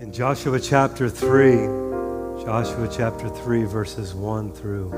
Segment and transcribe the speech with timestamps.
[0.00, 4.88] In Joshua chapter 3, Joshua chapter 3, verses 1 through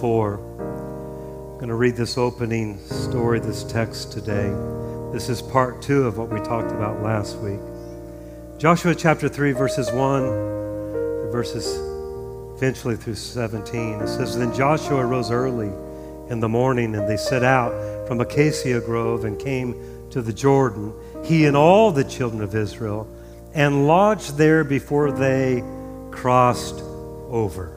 [0.00, 0.34] 4.
[0.34, 4.54] I'm going to read this opening story, this text today.
[5.14, 7.58] This is part two of what we talked about last week.
[8.58, 10.22] Joshua chapter 3, verses 1
[11.32, 11.78] verses
[12.54, 13.94] eventually through 17.
[14.02, 15.72] It says, Then Joshua rose early
[16.28, 17.72] in the morning, and they set out
[18.06, 19.74] from Acacia Grove and came
[20.10, 20.92] to the Jordan,
[21.24, 23.10] he and all the children of Israel
[23.58, 25.64] and lodged there before they
[26.12, 26.80] crossed
[27.28, 27.74] over.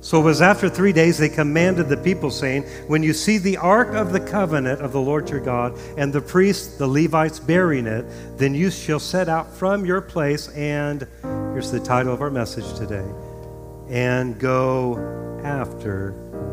[0.00, 3.58] So it was after three days they commanded the people, saying, When you see the
[3.58, 7.86] ark of the covenant of the Lord your God, and the priests, the Levites, bearing
[7.86, 8.06] it,
[8.38, 12.76] then you shall set out from your place, and here's the title of our message
[12.76, 13.08] today,
[13.88, 14.98] and go
[15.44, 16.10] after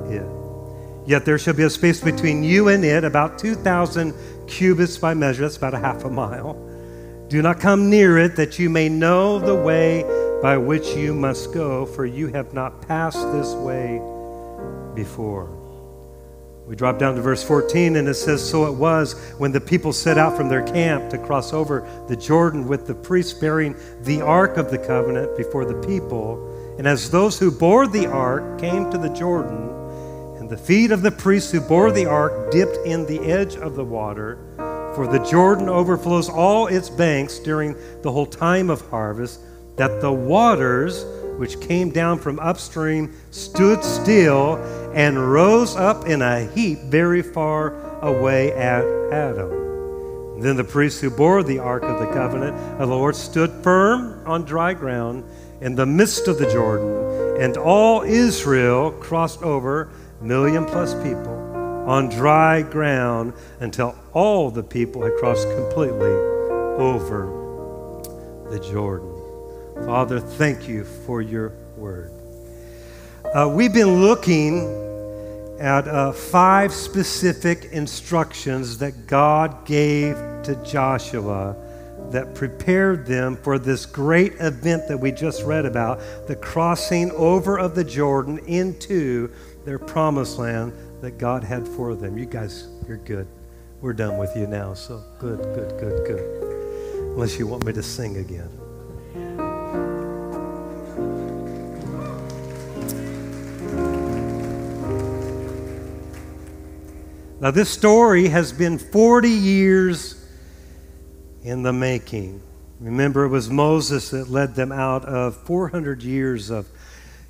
[0.07, 1.09] it.
[1.09, 4.13] Yet there shall be a space between you and it, about 2,000
[4.46, 6.65] cubits by measure, that's about a half a mile
[7.35, 10.03] do not come near it, that you may know the way
[10.41, 13.99] by which you must go, for you have not passed this way
[14.96, 15.49] before.
[16.65, 19.91] We drop down to verse 14, and it says, So it was when the people
[19.91, 24.21] set out from their camp to cross over the Jordan with the priests bearing the
[24.21, 26.76] ark of the covenant before the people.
[26.77, 29.70] And as those who bore the ark came to the Jordan,
[30.40, 33.76] and the feet of the priests who bore the ark dipped in the edge of
[33.76, 34.40] the water,
[34.96, 39.41] for the Jordan overflows all its banks during the whole time of harvest,
[39.76, 41.05] that the waters
[41.38, 44.55] which came down from upstream stood still
[44.93, 50.40] and rose up in a heap very far away at Adam.
[50.40, 54.26] Then the priests who bore the ark of the covenant of the Lord stood firm
[54.26, 55.26] on dry ground
[55.60, 59.90] in the midst of the Jordan, and all Israel crossed over,
[60.21, 61.35] million plus people
[61.86, 66.12] on dry ground until all the people had crossed completely
[66.78, 67.28] over
[68.50, 69.12] the Jordan.
[69.86, 72.12] Father, thank you for your word.
[73.34, 74.63] Uh, we've been looking
[75.59, 81.56] at uh, five specific instructions that God gave to Joshua
[82.12, 87.57] that prepared them for this great event that we just read about the crossing over
[87.57, 89.29] of the Jordan into
[89.66, 90.72] their promised land
[91.05, 92.17] that God had for them.
[92.17, 93.27] You guys, you're good.
[93.79, 97.11] We're done with you now, so good, good, good, good.
[97.13, 98.49] Unless you want me to sing again.
[107.39, 110.27] Now, this story has been 40 years
[111.44, 112.41] in the making.
[112.79, 116.67] Remember, it was Moses that led them out of 400 years of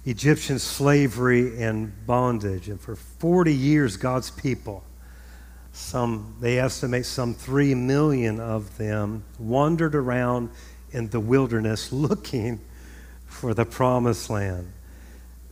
[0.06, 2.70] Egyptian slavery and bondage.
[2.70, 4.84] And for 40 years, God's people,
[5.72, 10.52] some, they estimate some 3 million of them, wandered around
[10.92, 12.62] in the wilderness looking
[13.26, 14.72] for the promised land.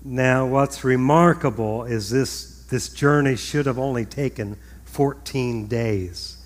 [0.04, 6.38] Now, what's remarkable is this, this journey should have only taken 14 days.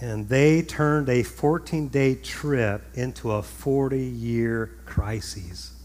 [0.00, 5.77] And they turned a 14 day trip into a 40 year crisis.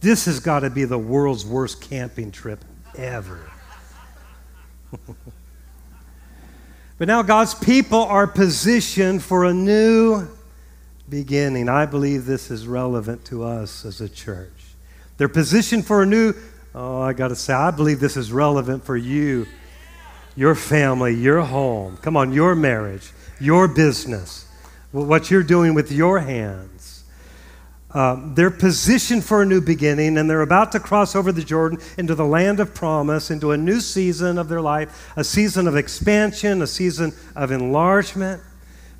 [0.00, 2.64] This has got to be the world's worst camping trip
[2.96, 3.50] ever.
[6.98, 10.26] but now God's people are positioned for a new
[11.08, 11.68] beginning.
[11.68, 14.52] I believe this is relevant to us as a church.
[15.18, 16.32] They're positioned for a new,
[16.74, 19.46] oh, I got to say, I believe this is relevant for you,
[20.34, 21.98] your family, your home.
[21.98, 24.48] Come on, your marriage, your business,
[24.92, 26.79] what you're doing with your hands.
[27.92, 31.78] Um, they're positioned for a new beginning, and they're about to cross over the Jordan
[31.98, 35.76] into the land of promise, into a new season of their life, a season of
[35.76, 38.40] expansion, a season of enlargement.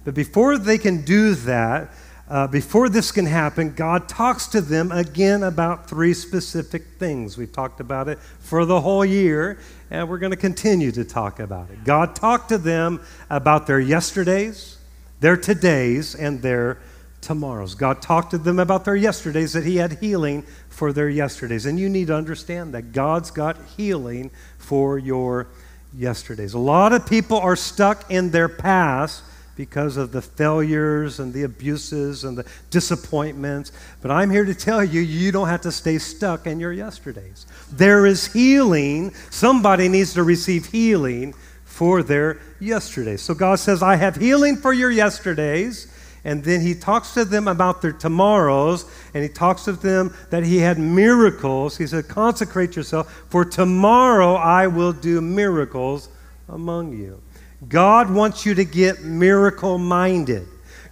[0.04, 1.90] But before they can do that,
[2.28, 7.36] uh, before this can happen, God talks to them again about three specific things.
[7.36, 9.58] We've talked about it for the whole year,
[9.90, 11.84] and we're going to continue to talk about it.
[11.84, 14.78] God talked to them about their yesterdays,
[15.18, 16.78] their todays, and their
[17.20, 17.74] tomorrows.
[17.74, 21.66] God talked to them about their yesterdays, that He had healing for their yesterdays.
[21.66, 25.48] And you need to understand that God's got healing for your
[25.96, 26.54] yesterdays.
[26.54, 29.22] A lot of people are stuck in their past
[29.56, 33.72] because of the failures and the abuses and the disappointments.
[34.00, 37.46] But I'm here to tell you, you don't have to stay stuck in your yesterdays.
[37.70, 39.12] There is healing.
[39.28, 41.34] Somebody needs to receive healing
[41.64, 43.20] for their yesterdays.
[43.20, 45.92] So God says, I have healing for your yesterdays
[46.24, 48.84] and then he talks to them about their tomorrows,
[49.14, 51.76] and he talks to them that he had miracles.
[51.76, 56.08] He said, Consecrate yourself, for tomorrow I will do miracles
[56.48, 57.20] among you.
[57.68, 60.46] God wants you to get miracle minded.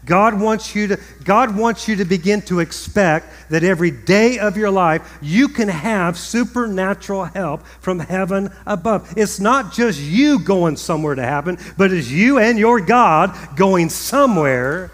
[0.04, 4.56] God wants you to God wants you to begin to expect that every day of
[4.56, 9.12] your life you can have supernatural help from heaven above.
[9.18, 13.90] It's not just you going somewhere to happen, but it's you and your God going
[13.90, 14.90] somewhere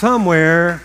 [0.00, 0.80] somewhere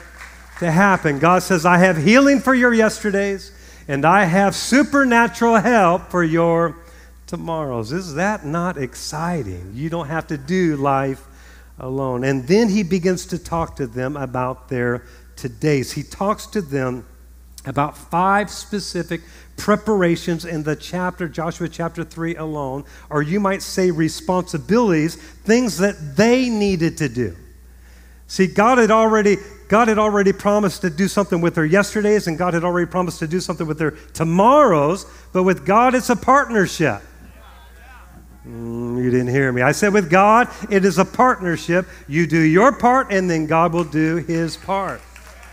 [0.60, 1.20] to happen.
[1.20, 3.52] God says, "I have healing for your yesterdays
[3.88, 6.76] and I have supernatural help for your
[7.26, 9.72] tomorrows." Is that not exciting?
[9.74, 11.22] You don't have to do life
[11.80, 12.26] alone.
[12.26, 15.04] And then he begins to talk to them about their
[15.38, 15.94] todays.
[15.94, 17.06] He talks to them
[17.66, 19.22] about five specific
[19.56, 25.16] preparations in the chapter, Joshua chapter 3 alone, or you might say responsibilities,
[25.46, 27.36] things that they needed to do.
[28.27, 29.38] See, God had already
[29.68, 33.18] God had already promised to do something with their yesterdays, and God had already promised
[33.19, 37.01] to do something with their tomorrows, but with God, it's a partnership.
[38.48, 39.63] Mm, you didn't hear me.
[39.63, 41.88] I said, with God, it is a partnership.
[42.07, 45.01] You do your part, and then God will do his part.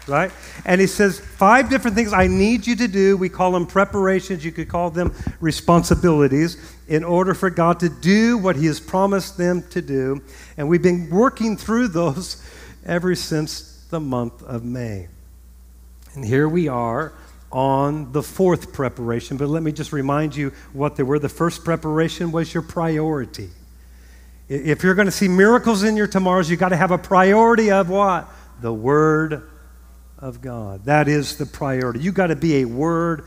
[0.06, 0.32] Right?
[0.66, 3.16] And he says, five different things I need you to do.
[3.16, 4.44] We call them preparations.
[4.44, 6.58] You could call them responsibilities
[6.88, 10.20] in order for God to do what he has promised them to do.
[10.56, 12.44] And we've been working through those
[12.84, 15.08] ever since the month of May.
[16.14, 17.12] And here we are
[17.50, 21.18] on the fourth preparation, but let me just remind you what they were.
[21.18, 23.50] The first preparation was your priority.
[24.48, 27.70] If you're going to see miracles in your tomorrows, you've got to have a priority
[27.70, 28.28] of what?
[28.60, 29.48] The Word
[30.18, 30.84] of God.
[30.84, 32.00] That is the priority.
[32.00, 33.24] You've got to be a Word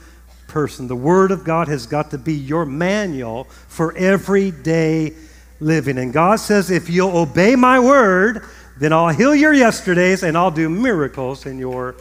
[0.47, 0.87] person.
[0.87, 5.13] The Word of God has got to be your manual for everyday
[5.59, 5.97] living.
[5.97, 8.43] And God says, if you'll obey my Word,
[8.77, 11.95] then I'll heal your yesterdays and I'll do miracles in your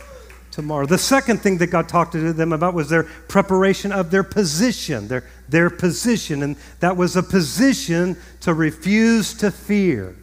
[0.50, 0.86] tomorrow.
[0.86, 5.08] The second thing that God talked to them about was their preparation of their position,
[5.08, 6.44] their, their position.
[6.44, 10.16] And that was a position to refuse to fear.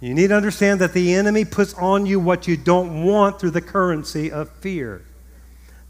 [0.00, 3.50] You need to understand that the enemy puts on you what you don't want through
[3.50, 5.02] the currency of fear.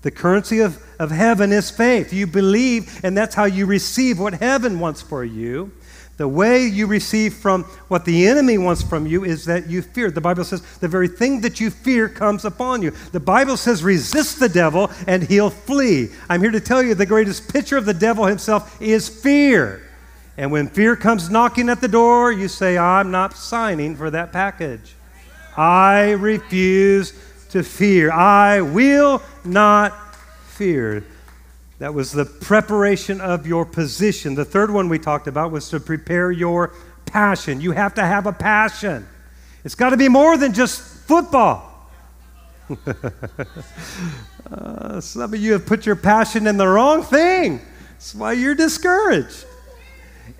[0.02, 2.12] The currency of, of heaven is faith.
[2.12, 5.72] You believe, and that's how you receive what heaven wants for you.
[6.22, 10.08] The way you receive from what the enemy wants from you is that you fear.
[10.08, 12.92] The Bible says the very thing that you fear comes upon you.
[13.10, 16.10] The Bible says resist the devil and he'll flee.
[16.28, 19.82] I'm here to tell you the greatest picture of the devil himself is fear.
[20.36, 24.30] And when fear comes knocking at the door, you say, I'm not signing for that
[24.30, 24.94] package.
[25.56, 27.14] I refuse
[27.50, 28.12] to fear.
[28.12, 30.14] I will not
[30.46, 31.02] fear.
[31.82, 34.36] That was the preparation of your position.
[34.36, 36.72] The third one we talked about was to prepare your
[37.06, 37.60] passion.
[37.60, 39.04] You have to have a passion.
[39.64, 41.90] It's got to be more than just football.
[44.52, 47.60] uh, some of you have put your passion in the wrong thing.
[47.94, 49.44] That's why you're discouraged.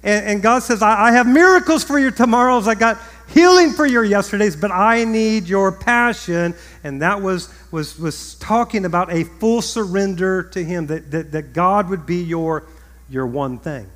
[0.05, 2.69] And, and God says, I, I have miracles for your tomorrows.
[2.69, 3.01] I got
[3.35, 6.55] healing for your yesterdays, but I need your passion.
[6.85, 11.53] And that was, was, was talking about a full surrender to Him, that, that, that
[11.53, 12.65] God would be your,
[13.09, 13.89] your one thing,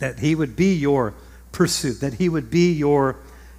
[0.00, 1.14] that He would be your
[1.52, 3.16] pursuit, that He would be your,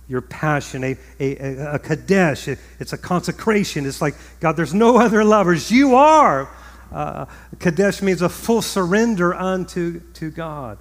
[0.09, 2.47] your passion, a, a, a kadesh.
[2.47, 3.85] It's a consecration.
[3.85, 5.71] It's like, God, there's no other lovers.
[5.71, 6.49] You are.
[6.91, 7.25] Uh,
[7.59, 10.77] kadesh means a full surrender unto to God.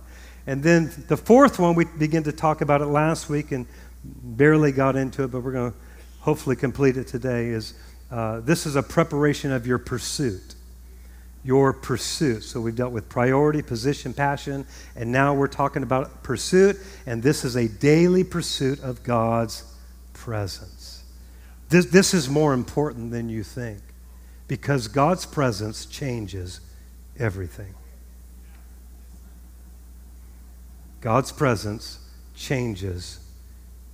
[0.49, 3.67] And then the fourth one, we began to talk about it last week and
[4.05, 5.79] barely got into it, but we're going to
[6.21, 7.49] hopefully complete it today.
[7.49, 7.75] Is
[8.11, 10.55] uh, this is a preparation of your pursuit?
[11.45, 12.43] Your pursuit.
[12.43, 17.45] So we've dealt with priority, position, passion, and now we're talking about pursuit, and this
[17.45, 19.65] is a daily pursuit of God's
[20.13, 21.05] presence.
[21.69, 23.81] This, this is more important than you think
[24.49, 26.61] because God's presence changes
[27.19, 27.75] everything.
[31.01, 31.99] God's presence
[32.35, 33.21] changes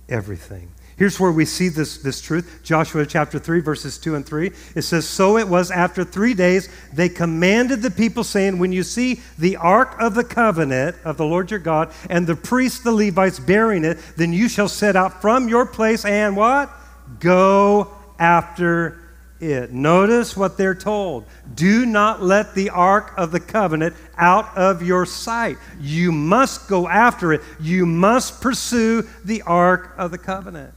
[0.09, 0.71] everything.
[0.95, 4.51] Here's where we see this, this truth Joshua chapter 3, verses 2 and 3.
[4.75, 8.83] It says, So it was after three days, they commanded the people, saying, When you
[8.83, 12.91] see the ark of the covenant of the Lord your God, and the priests, the
[12.91, 16.69] Levites, bearing it, then you shall set out from your place and what?
[17.19, 18.99] Go after
[19.39, 19.73] it.
[19.73, 21.25] Notice what they're told.
[21.53, 25.57] Do not let the ark of the covenant out of your sight.
[25.79, 27.41] You must go after it.
[27.59, 30.73] You must pursue the ark of the covenant.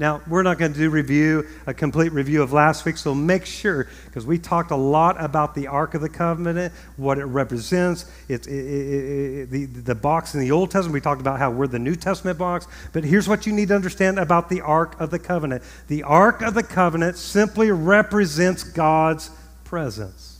[0.00, 3.44] Now, we're not going to do review, a complete review of last week, so make
[3.44, 8.08] sure, because we talked a lot about the Ark of the Covenant, what it represents.
[8.28, 11.50] It's it, it, it, the, the box in the Old Testament, we talked about how
[11.50, 12.68] we're the New Testament box.
[12.92, 16.42] But here's what you need to understand about the Ark of the Covenant the Ark
[16.42, 19.30] of the Covenant simply represents God's
[19.64, 20.38] presence.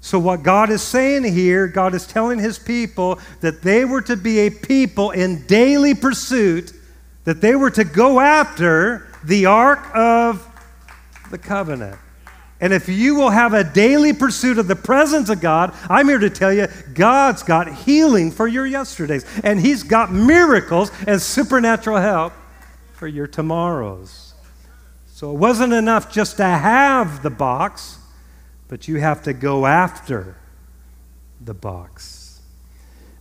[0.00, 4.16] So, what God is saying here, God is telling his people that they were to
[4.16, 6.72] be a people in daily pursuit
[7.24, 10.46] that they were to go after the Ark of
[11.30, 11.98] the Covenant.
[12.60, 16.20] And if you will have a daily pursuit of the presence of God, I'm here
[16.20, 19.24] to tell you, God's got healing for your yesterdays.
[19.42, 22.32] And He's got miracles and supernatural help
[22.92, 24.34] for your tomorrows.
[25.08, 27.98] So it wasn't enough just to have the box,
[28.68, 30.36] but you have to go after
[31.40, 32.40] the box.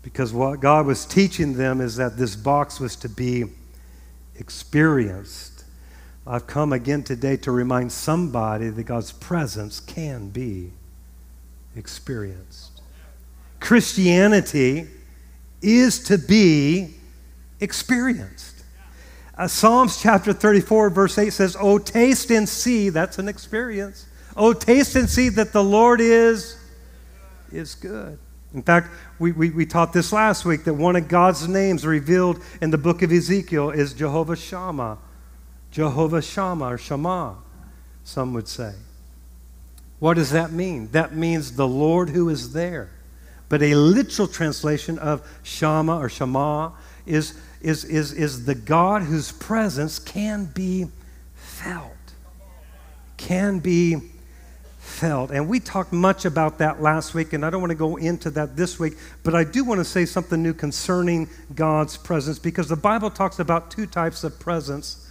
[0.04, 3.46] Because what God was teaching them is that this box was to be
[4.42, 5.52] experienced
[6.26, 10.72] I've come again today to remind somebody that God's presence can be
[11.76, 12.82] experienced.
[13.60, 14.88] Christianity
[15.62, 16.96] is to be
[17.60, 18.64] experienced.
[19.36, 24.06] Uh, Psalms chapter 34, verse 8 says, Oh, taste and see, that's an experience.
[24.38, 26.58] Oh, taste and see that the Lord is,
[27.52, 28.20] is good.
[28.54, 32.42] In fact, we, we, we taught this last week that one of God's names revealed
[32.62, 34.98] in the book of Ezekiel is Jehovah Shammah
[35.72, 37.38] Jehovah Shammah or Shammah,
[38.04, 38.74] some would say.
[40.00, 40.90] What does that mean?
[40.92, 42.90] That means the Lord who is there.
[43.50, 46.74] But a literal translation of Shammah or Shammah
[47.06, 50.88] is, is, is, is the God whose presence can be
[51.36, 51.92] felt.
[53.18, 54.11] Can be
[55.02, 55.32] felt.
[55.32, 58.30] And we talked much about that last week, and I don't want to go into
[58.32, 58.94] that this week,
[59.24, 63.40] but I do want to say something new concerning God's presence because the Bible talks
[63.40, 65.10] about two types of presence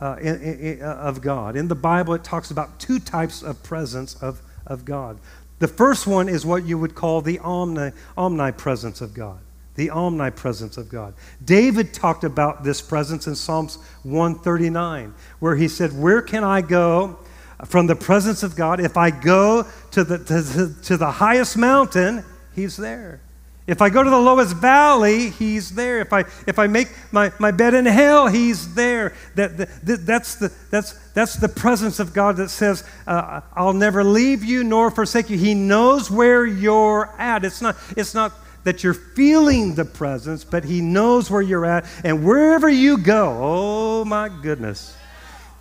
[0.00, 1.54] uh, in, in, uh, of God.
[1.54, 5.20] In the Bible, it talks about two types of presence of, of God.
[5.60, 9.38] The first one is what you would call the omni, omnipresence of God.
[9.76, 11.14] The omnipresence of God.
[11.44, 17.20] David talked about this presence in Psalms 139, where he said, Where can I go
[17.66, 18.80] from the presence of God?
[18.80, 22.24] If I go to the, to, to the highest mountain,
[22.54, 23.20] he's there.
[23.66, 26.00] If I go to the lowest valley, he's there.
[26.00, 29.14] If I, if I make my, my bed in hell, he's there.
[29.36, 34.02] That, that, that's, the, that's, that's the presence of God that says, uh, I'll never
[34.02, 35.38] leave you nor forsake you.
[35.38, 37.44] He knows where you're at.
[37.44, 38.32] It's not, it's not
[38.64, 41.86] that you're feeling the presence, but He knows where you're at.
[42.02, 44.96] And wherever you go, oh my goodness.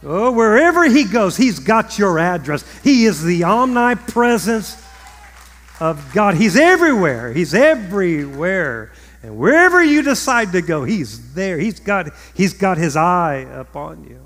[0.03, 2.63] Oh, wherever He goes, He's got your address.
[2.84, 4.82] He is the omnipresence
[5.79, 6.36] of God.
[6.36, 7.34] He's everywhere.
[7.34, 8.91] He's everywhere.
[9.22, 11.58] And wherever you decide to go, He's there.
[11.58, 14.25] He's got, he's got His eye upon you.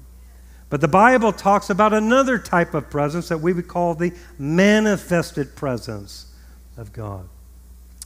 [0.70, 5.56] But the Bible talks about another type of presence that we would call the manifested
[5.56, 6.34] presence
[6.78, 7.30] of God.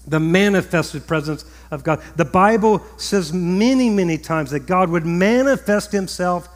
[0.05, 2.01] The manifested presence of God.
[2.15, 6.49] The Bible says many, many times that God would manifest Himself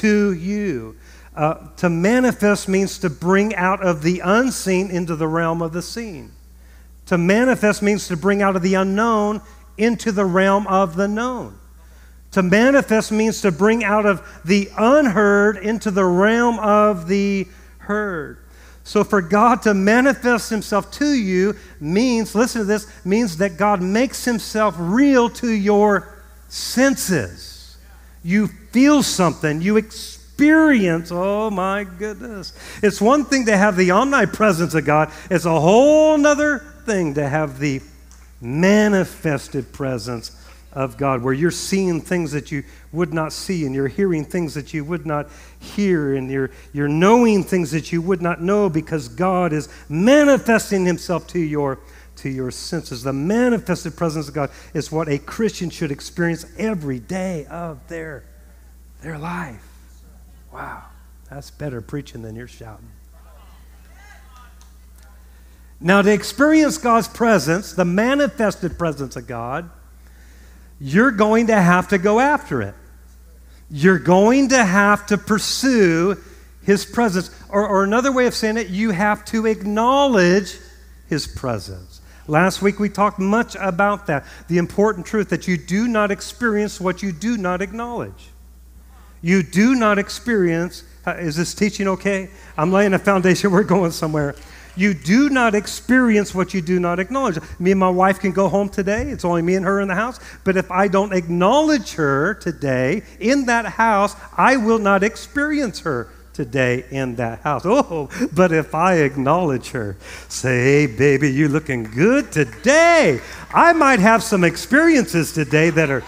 [0.00, 0.96] to you.
[1.34, 5.82] Uh, to manifest means to bring out of the unseen into the realm of the
[5.82, 6.32] seen.
[7.06, 9.42] To manifest means to bring out of the unknown
[9.76, 11.58] into the realm of the known.
[12.32, 17.46] To manifest means to bring out of the unheard into the realm of the
[17.78, 18.38] heard.
[18.84, 23.82] So for God to manifest himself to you means, listen to this, means that God
[23.82, 27.76] makes himself real to your senses.
[28.22, 32.52] You feel something, you experience, oh my goodness.
[32.82, 37.26] It's one thing to have the omnipresence of God, it's a whole other thing to
[37.26, 37.80] have the
[38.42, 40.38] manifested presence
[40.74, 44.52] of God, where you're seeing things that you would not see, and you're hearing things
[44.52, 48.68] that you would not hear, and you're, you're knowing things that you would not know
[48.68, 51.78] because God is manifesting Himself to your,
[52.16, 53.02] to your senses.
[53.02, 58.22] The manifested presence of God is what a Christian should experience every day of their,
[59.02, 59.64] their life.
[60.52, 60.84] Wow,
[61.30, 62.90] that's better preaching than you're shouting.
[65.80, 69.68] Now, to experience God's presence, the manifested presence of God,
[70.80, 72.74] you're going to have to go after it.
[73.70, 76.16] You're going to have to pursue
[76.62, 77.30] His presence.
[77.48, 80.58] Or, or another way of saying it, you have to acknowledge
[81.08, 82.00] His presence.
[82.26, 84.24] Last week we talked much about that.
[84.48, 88.30] The important truth that you do not experience what you do not acknowledge.
[89.26, 92.30] You do not experience, uh, is this teaching okay?
[92.56, 94.36] I'm laying a foundation, we're going somewhere.
[94.76, 97.36] You do not experience what you do not acknowledge.
[97.58, 99.08] Me and my wife can go home today.
[99.08, 100.20] It's only me and her in the house.
[100.44, 106.08] But if I don't acknowledge her today in that house, I will not experience her
[106.32, 107.62] today in that house.
[107.66, 109.96] Oh, but if I acknowledge her,
[110.28, 113.20] say, hey, baby, you looking good today.
[113.52, 116.04] I might have some experiences today that are,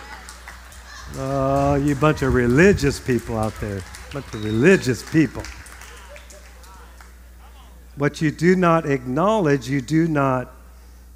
[1.17, 5.43] oh, you bunch of religious people out there, bunch of religious people.
[7.97, 10.53] What you do not acknowledge, you do not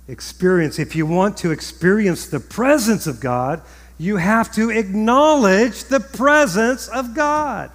[0.09, 0.79] experience.
[0.79, 3.63] If you want to experience the presence of God,
[4.03, 7.71] You have to acknowledge the presence of God.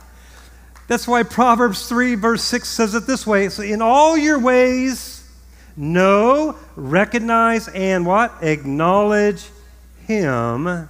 [0.90, 5.26] That's why Proverbs 3, verse 6 says it this way so In all your ways,
[5.78, 8.34] know, recognize, and what?
[8.42, 9.46] Acknowledge
[10.06, 10.90] Him.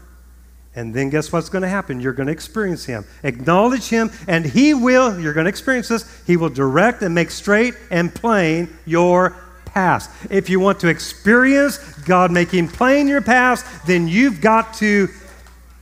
[0.78, 2.00] And then guess what's going to happen?
[2.00, 3.04] You're going to experience Him.
[3.24, 7.32] Acknowledge Him, and He will, you're going to experience this, He will direct and make
[7.32, 10.12] straight and plain your past.
[10.30, 15.10] If you want to experience God making plain your past, then you've got to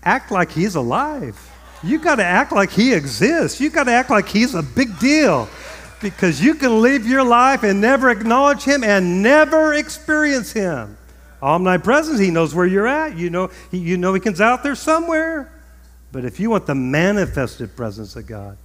[0.02, 1.38] act like He's alive.
[1.84, 3.60] You've got to act like He exists.
[3.60, 5.50] You've got to act like He's a big deal
[6.02, 10.96] because you can live your life and never acknowledge Him and never experience Him.
[11.46, 13.16] Omnipresent, He knows where you're at.
[13.16, 15.52] You know, he, you know He's out there somewhere.
[16.12, 18.58] But if you want the manifested presence of God,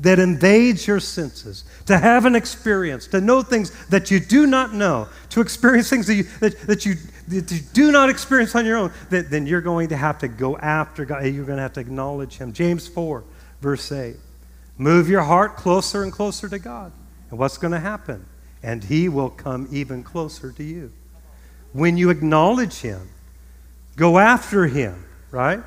[0.00, 4.72] that invades your senses, to have an experience, to know things that you do not
[4.72, 6.94] know, to experience things that you, that, that you,
[7.28, 10.56] that you do not experience on your own, then you're going to have to go
[10.56, 11.26] after God.
[11.26, 12.54] You're going to have to acknowledge Him.
[12.54, 13.22] James 4,
[13.60, 14.16] verse 8.
[14.78, 16.92] Move your heart closer and closer to God.
[17.30, 18.24] And what's going to happen?
[18.62, 20.92] And He will come even closer to you.
[21.72, 23.08] When you acknowledge Him,
[23.96, 25.60] go after Him, right?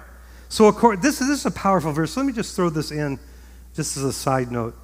[0.50, 2.16] So, according, this, this is a powerful verse.
[2.16, 3.20] Let me just throw this in
[3.76, 4.76] just as a side note.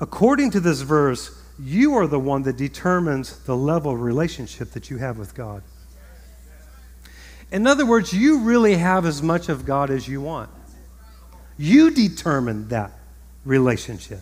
[0.00, 4.90] According to this verse, you are the one that determines the level of relationship that
[4.90, 5.62] you have with God.
[7.50, 10.50] In other words, you really have as much of God as you want.
[11.56, 12.92] You determine that
[13.44, 14.20] relationship.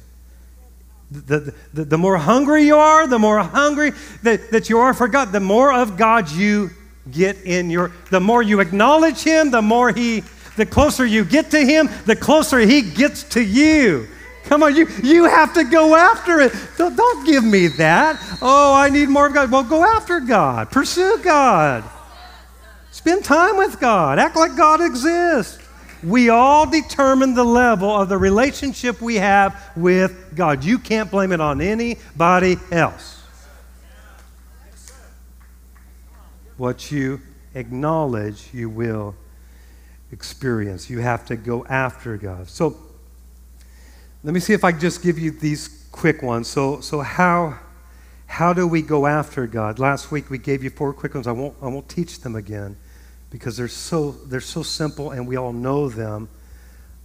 [1.11, 5.07] The, the, the more hungry you are, the more hungry that, that you are for
[5.07, 6.71] God, the more of God you
[7.13, 10.25] get in your, the more you acknowledge Him, the more He,
[10.57, 14.09] the closer you get to Him, the closer He gets to you.
[14.45, 16.53] Come on, you, you have to go after it.
[16.77, 18.21] Don't, don't give me that.
[18.41, 19.51] Oh, I need more of God.
[19.51, 20.71] Well, go after God.
[20.71, 21.85] Pursue God.
[22.93, 24.19] Spend time with God.
[24.19, 25.59] Act like God exists.
[26.03, 30.65] We all determine the level of the relationship we have with God.
[30.65, 33.23] You can't blame it on anybody else.
[36.57, 37.21] What you
[37.55, 39.15] acknowledge, you will
[40.13, 40.89] experience.
[40.89, 42.49] You have to go after God.
[42.49, 42.77] So,
[44.23, 46.49] let me see if I can just give you these quick ones.
[46.49, 47.59] So, so how,
[48.27, 49.79] how do we go after God?
[49.79, 51.27] Last week we gave you four quick ones.
[51.27, 52.77] I won't, I won't teach them again
[53.37, 56.29] because they're so, they're so simple and we all know them,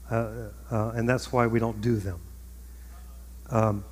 [0.09, 0.27] uh,
[0.71, 2.19] uh, and that's why we don't do them.
[3.49, 3.83] Um,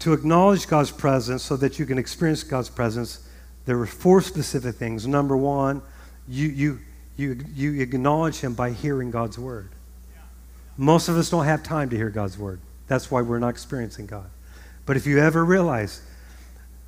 [0.00, 3.28] to acknowledge God's presence so that you can experience God's presence,
[3.64, 5.06] there are four specific things.
[5.06, 5.82] Number one,
[6.28, 6.78] you, you,
[7.16, 9.70] you, you acknowledge Him by hearing God's word.
[10.76, 12.60] Most of us don't have time to hear God's word.
[12.88, 14.28] That's why we're not experiencing God.
[14.84, 16.02] But if you ever realize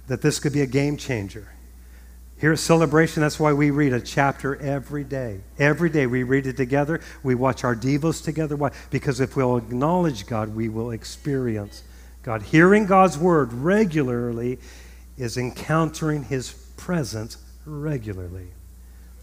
[0.08, 1.48] that this could be a game changer,
[2.40, 5.40] here at Celebration, that's why we read a chapter every day.
[5.58, 7.00] Every day we read it together.
[7.24, 8.54] We watch our devos together.
[8.54, 8.70] Why?
[8.90, 11.82] Because if we'll acknowledge God, we will experience
[12.22, 12.42] God.
[12.42, 14.58] Hearing God's word regularly
[15.16, 18.48] is encountering his presence regularly.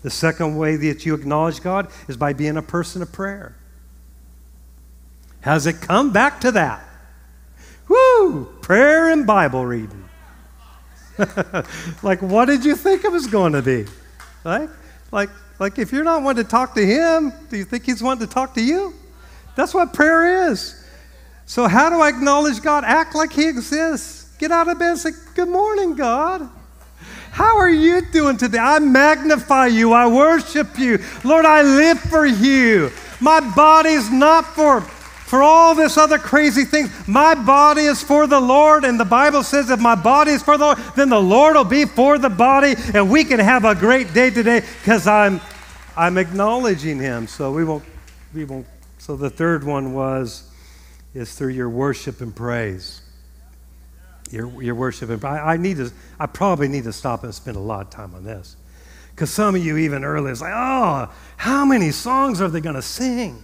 [0.04, 3.56] The second way that you acknowledge God is by being a person of prayer.
[5.41, 6.86] Has it come back to that?
[7.88, 8.45] Woo!
[8.62, 10.04] Prayer and Bible reading.
[12.04, 13.86] like, what did you think it was going to be?
[14.43, 14.69] Right?
[15.12, 18.28] Like, like if you're not wanting to talk to him, do you think he's wanting
[18.28, 18.93] to talk to you?
[19.56, 20.84] That's what prayer is.
[21.45, 22.84] So, how do I acknowledge God?
[22.84, 24.36] Act like he exists.
[24.38, 26.49] Get out of bed and say, Good morning, God.
[27.32, 28.58] How are you doing today?
[28.58, 29.93] I magnify you.
[29.93, 30.99] I worship you.
[31.23, 32.91] Lord, I live for you.
[33.19, 34.82] My body's not for
[35.25, 36.91] for all this other crazy things.
[37.07, 40.55] My body is for the Lord, and the Bible says if my body is for
[40.55, 43.73] the Lord, then the Lord will be for the body, and we can have a
[43.73, 45.41] great day today because I'm
[45.97, 47.27] I'm acknowledging Him.
[47.27, 47.83] So we won't
[48.35, 48.67] we won't.
[48.99, 50.47] So the third one was
[51.15, 53.01] is through your worship and praise.
[54.31, 57.57] Your, your worship and I, I need to I probably need to stop and spend
[57.57, 58.55] a lot of time on this.
[59.09, 62.75] Because some of you even earlier is like, oh, how many songs are they going
[62.75, 63.41] to sing?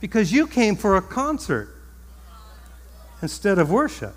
[0.00, 1.74] Because you came for a concert
[3.20, 4.14] instead of worship.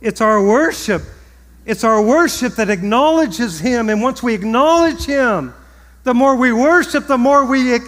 [0.00, 1.02] It's our worship.
[1.66, 3.88] It's our worship that acknowledges Him.
[3.88, 5.54] And once we acknowledge Him,
[6.04, 7.78] the more we worship, the more we.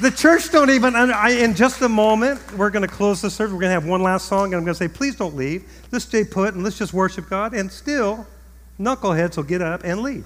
[0.00, 3.52] The church don't even, in just a moment, we're going to close the service.
[3.52, 5.64] We're going to have one last song, and I'm going to say, please don't leave.
[5.92, 7.54] Let's stay put and let's just worship God.
[7.54, 8.26] And still,
[8.80, 10.24] knuckleheads will get up and leave.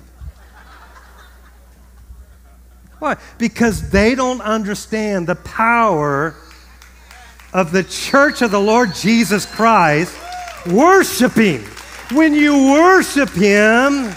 [2.98, 3.16] Why?
[3.38, 6.34] Because they don't understand the power
[7.52, 10.16] of the church of the Lord Jesus Christ
[10.66, 11.62] worshiping.
[12.12, 14.14] When you worship Him,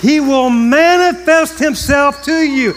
[0.00, 2.74] He will manifest himself to you.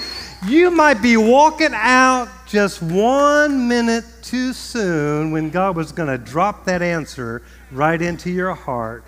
[0.48, 6.18] You might be walking out just one minute too soon when God was going to
[6.18, 9.04] drop that answer right into your heart.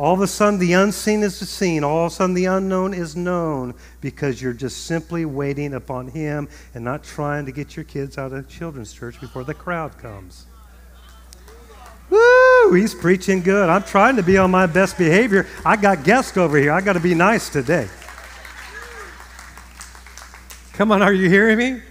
[0.00, 1.84] All of a sudden, the unseen is seen.
[1.84, 6.48] All of a sudden, the unknown is known because you're just simply waiting upon Him
[6.74, 10.46] and not trying to get your kids out of children's church before the crowd comes.
[12.08, 12.72] Woo!
[12.72, 13.68] He's preaching good.
[13.68, 15.46] I'm trying to be on my best behavior.
[15.66, 16.72] I got guests over here.
[16.72, 17.86] I got to be nice today.
[20.72, 21.82] Come on, are you hearing me?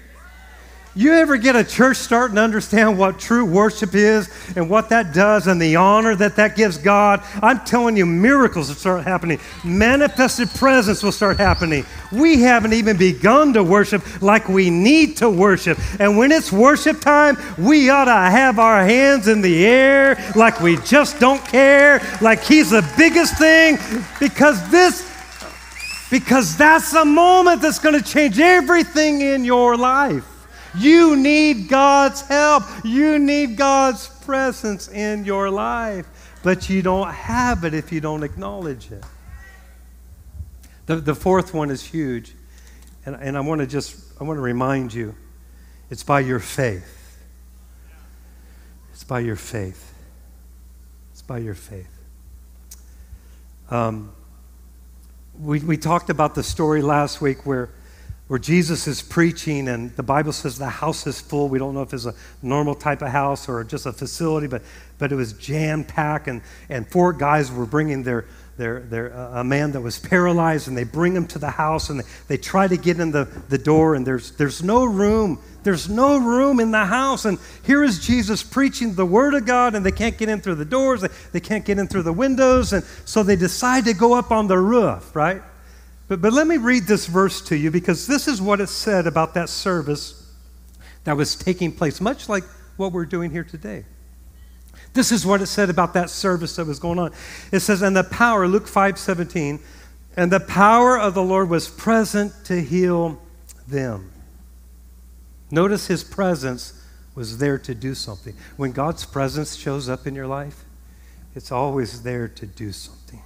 [0.95, 5.13] You ever get a church starting to understand what true worship is and what that
[5.13, 7.23] does and the honor that that gives God?
[7.43, 9.39] I'm telling you, miracles will start happening.
[9.63, 11.85] Manifested presence will start happening.
[12.11, 15.77] We haven't even begun to worship like we need to worship.
[15.99, 20.59] And when it's worship time, we ought to have our hands in the air like
[20.59, 23.77] we just don't care, like He's the biggest thing,
[24.19, 25.07] because this
[26.09, 30.25] because that's a moment that's going to change everything in your life.
[30.77, 32.63] You need God's help.
[32.83, 36.07] You need God's presence in your life.
[36.43, 39.03] But you don't have it if you don't acknowledge it.
[40.85, 42.33] The, the fourth one is huge.
[43.05, 45.15] And, and I want to just, I want to remind you
[45.89, 47.17] it's by your faith.
[48.93, 49.93] It's by your faith.
[51.11, 51.89] It's by your faith.
[53.69, 54.11] Um,
[55.39, 57.69] we, we talked about the story last week where
[58.29, 61.49] where Jesus is preaching, and the Bible says the house is full.
[61.49, 62.13] We don't know if it's a
[62.43, 64.61] normal type of house or just a facility, but,
[64.99, 69.39] but it was jam packed, and, and four guys were bringing their, their, their, uh,
[69.39, 72.37] a man that was paralyzed, and they bring him to the house, and they, they
[72.37, 75.39] try to get in the, the door, and there's, there's no room.
[75.63, 77.25] There's no room in the house.
[77.25, 80.55] And here is Jesus preaching the Word of God, and they can't get in through
[80.55, 83.95] the doors, they, they can't get in through the windows, and so they decide to
[83.95, 85.41] go up on the roof, right?
[86.09, 89.07] But, but let me read this verse to you because this is what it said
[89.07, 90.33] about that service
[91.05, 92.43] that was taking place, much like
[92.75, 93.85] what we're doing here today.
[94.93, 97.13] This is what it said about that service that was going on.
[97.51, 99.59] It says, And the power, Luke 5 17,
[100.17, 103.21] and the power of the Lord was present to heal
[103.67, 104.11] them.
[105.51, 106.73] Notice his presence
[107.13, 108.35] was there to do something.
[108.57, 110.65] When God's presence shows up in your life,
[111.35, 113.21] it's always there to do something.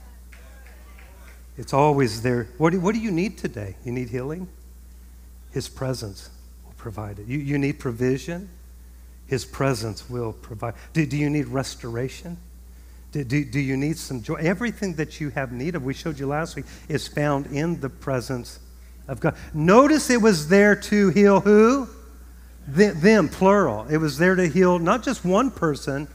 [1.58, 2.48] It's always there.
[2.58, 3.76] What do, what do you need today?
[3.86, 4.48] You need healing?
[5.52, 6.30] His presence
[6.66, 7.28] will provide it.
[7.28, 8.50] You, you need provision?
[9.28, 10.74] His presence will provide.
[10.94, 12.38] Do, do you need restoration?
[13.12, 14.36] Do, do, do you need some joy?
[14.36, 17.90] Everything that you have need of, we showed you last week, is found in the
[17.90, 18.60] presence
[19.08, 19.36] of God.
[19.54, 21.88] Notice it was there to heal who?
[22.66, 23.86] them, plural.
[23.90, 26.08] It was there to heal not just one person,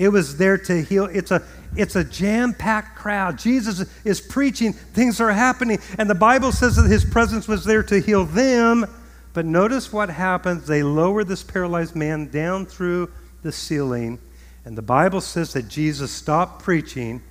[0.00, 1.04] it was there to heal.
[1.04, 1.42] It's a,
[1.76, 3.38] it's a jam packed crowd.
[3.38, 7.82] Jesus is preaching, things are happening, and the Bible says that his presence was there
[7.82, 8.86] to heal them.
[9.32, 10.66] But notice what happens.
[10.66, 14.18] They lower this paralyzed man down through the ceiling,
[14.64, 17.22] and the Bible says that Jesus stopped preaching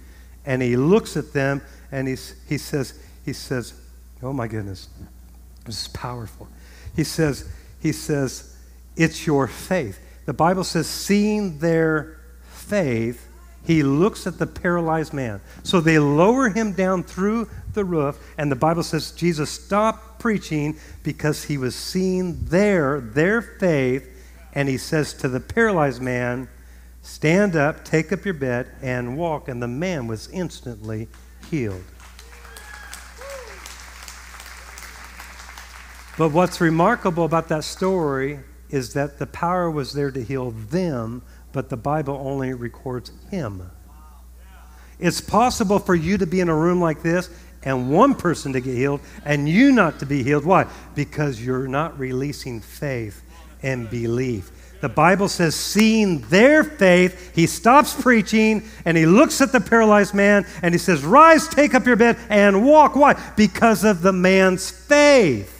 [0.45, 3.73] and he looks at them and he's, he says, he says,
[4.23, 4.89] oh my goodness,
[5.65, 6.47] this is powerful.
[6.95, 8.55] He says, he says,
[8.95, 9.99] it's your faith.
[10.25, 12.18] The Bible says, seeing their
[12.69, 13.27] faith,
[13.65, 15.41] he looks at the paralyzed man.
[15.63, 20.77] So they lower him down through the roof, and the Bible says Jesus stopped preaching
[21.03, 24.07] because he was seeing their, their faith,
[24.53, 26.47] and he says to the paralyzed man,
[27.01, 29.47] Stand up, take up your bed, and walk.
[29.47, 31.07] And the man was instantly
[31.49, 31.83] healed.
[36.17, 41.21] But what's remarkable about that story is that the power was there to heal them,
[41.51, 43.69] but the Bible only records him.
[44.99, 47.29] It's possible for you to be in a room like this
[47.63, 50.45] and one person to get healed and you not to be healed.
[50.45, 50.67] Why?
[50.95, 53.23] Because you're not releasing faith
[53.63, 54.51] and belief.
[54.81, 60.13] The Bible says, seeing their faith, he stops preaching and he looks at the paralyzed
[60.13, 62.95] man and he says, Rise, take up your bed, and walk.
[62.95, 63.19] Why?
[63.35, 65.55] Because of the man's faith.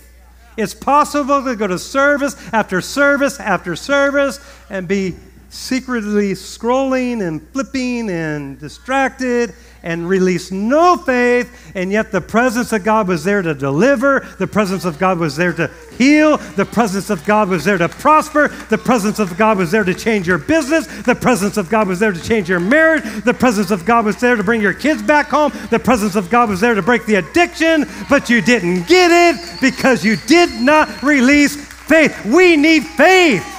[0.56, 5.16] It's possible to go to service after service after service and be
[5.50, 12.84] secretly scrolling and flipping and distracted and release no faith, and yet the presence of
[12.84, 17.10] God was there to deliver, the presence of God was there to heal, the presence
[17.10, 20.38] of God was there to prosper, the presence of God was there to change your
[20.38, 24.06] business, the presence of God was there to change your marriage, the presence of God
[24.06, 26.82] was there to bring your kids back home, the presence of God was there to
[26.82, 32.26] break the addiction, but you didn't get it because you did not release faith.
[32.26, 33.59] We need faith.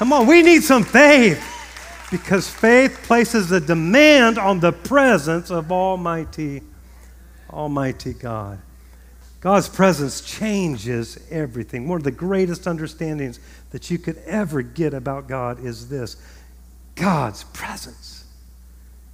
[0.00, 1.44] Come on, we need some faith
[2.10, 6.62] because faith places a demand on the presence of Almighty,
[7.50, 8.58] Almighty God.
[9.42, 11.86] God's presence changes everything.
[11.86, 13.40] One of the greatest understandings
[13.72, 16.16] that you could ever get about God is this
[16.94, 18.24] God's presence.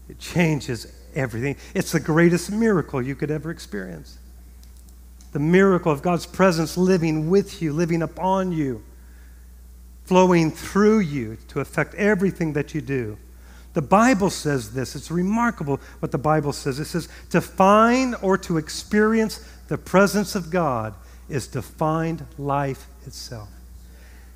[0.08, 1.56] It changes everything.
[1.74, 4.18] It's the greatest miracle you could ever experience.
[5.32, 8.84] The miracle of God's presence living with you, living upon you,
[10.06, 13.18] flowing through you to affect everything that you do.
[13.74, 14.96] The Bible says this.
[14.96, 16.78] It's remarkable what the Bible says.
[16.78, 20.94] It says, to find or to experience the presence of God
[21.28, 23.48] is to find life itself.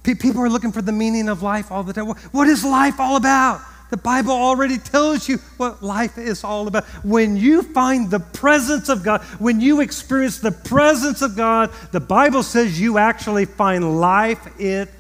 [0.03, 2.07] People are looking for the meaning of life all the time.
[2.07, 3.61] What is life all about?
[3.91, 6.85] The Bible already tells you what life is all about.
[7.05, 12.01] When you find the presence of God, when you experience the presence of God, the
[12.01, 14.97] Bible says you actually find life itself.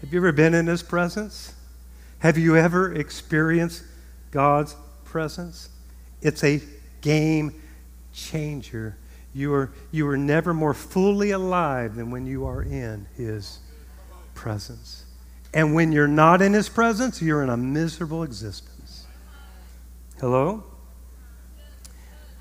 [0.00, 1.54] Have you ever been in His presence?
[2.20, 3.82] Have you ever experienced
[4.30, 5.68] God's presence?
[6.22, 6.60] It's a
[7.00, 7.60] game
[8.12, 8.96] changer.
[9.34, 13.58] You are, you are never more fully alive than when you are in His
[14.34, 15.04] presence.
[15.52, 19.06] And when you're not in His presence, you're in a miserable existence.
[20.20, 20.64] Hello?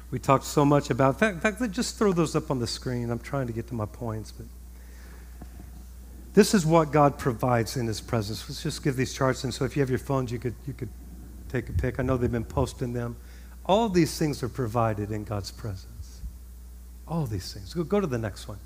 [0.10, 1.34] We talked so much about that.
[1.34, 3.10] In fact, just throw those up on the screen.
[3.10, 4.46] I'm trying to get to my points, but
[6.38, 8.48] this is what God provides in His presence.
[8.48, 10.74] Let's just give these charts, and so if you have your phones, you could you
[10.74, 10.90] could
[11.50, 12.00] take a pic.
[12.00, 13.16] I know they've been posting them.
[13.66, 16.22] All these things are provided in God's presence.
[17.08, 17.74] All these things.
[17.74, 18.60] Go, go to the next one.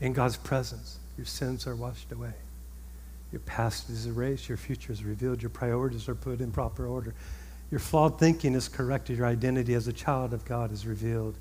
[0.00, 2.34] In God's presence, your sins are washed away.
[3.30, 4.48] Your past is erased.
[4.48, 5.40] Your future is revealed.
[5.40, 7.14] Your priorities are put in proper order.
[7.70, 9.18] Your flawed thinking is corrected.
[9.18, 11.36] Your identity as a child of God is revealed.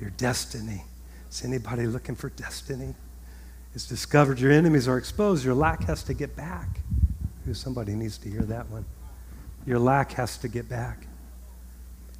[0.00, 0.82] Your destiny.
[1.30, 2.96] Is anybody looking for destiny?
[3.74, 4.38] Is discovered.
[4.38, 5.44] Your enemies are exposed.
[5.44, 6.80] Your lack has to get back.
[7.52, 8.84] Somebody needs to hear that one.
[9.66, 11.06] Your lack has to get back.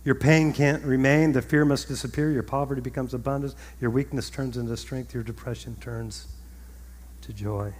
[0.04, 1.32] Your pain can't remain.
[1.32, 2.30] The fear must disappear.
[2.30, 3.54] Your poverty becomes abundance.
[3.80, 5.14] Your weakness turns into strength.
[5.14, 6.26] Your depression turns
[7.22, 7.72] to joy.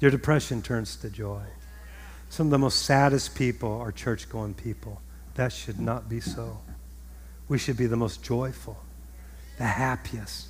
[0.00, 1.42] Your depression turns to joy.
[2.28, 5.00] Some of the most saddest people are church going people.
[5.36, 6.58] That should not be so.
[7.48, 8.76] We should be the most joyful,
[9.58, 10.48] the happiest.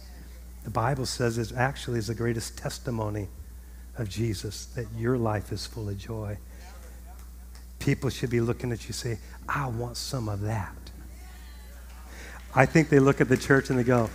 [0.65, 3.29] The Bible says it actually is the greatest testimony
[3.99, 6.39] of Jesus that your life is full of joy
[7.83, 10.75] people should be looking at you say, I want some of that.
[12.55, 14.09] I think they look at the church and they go,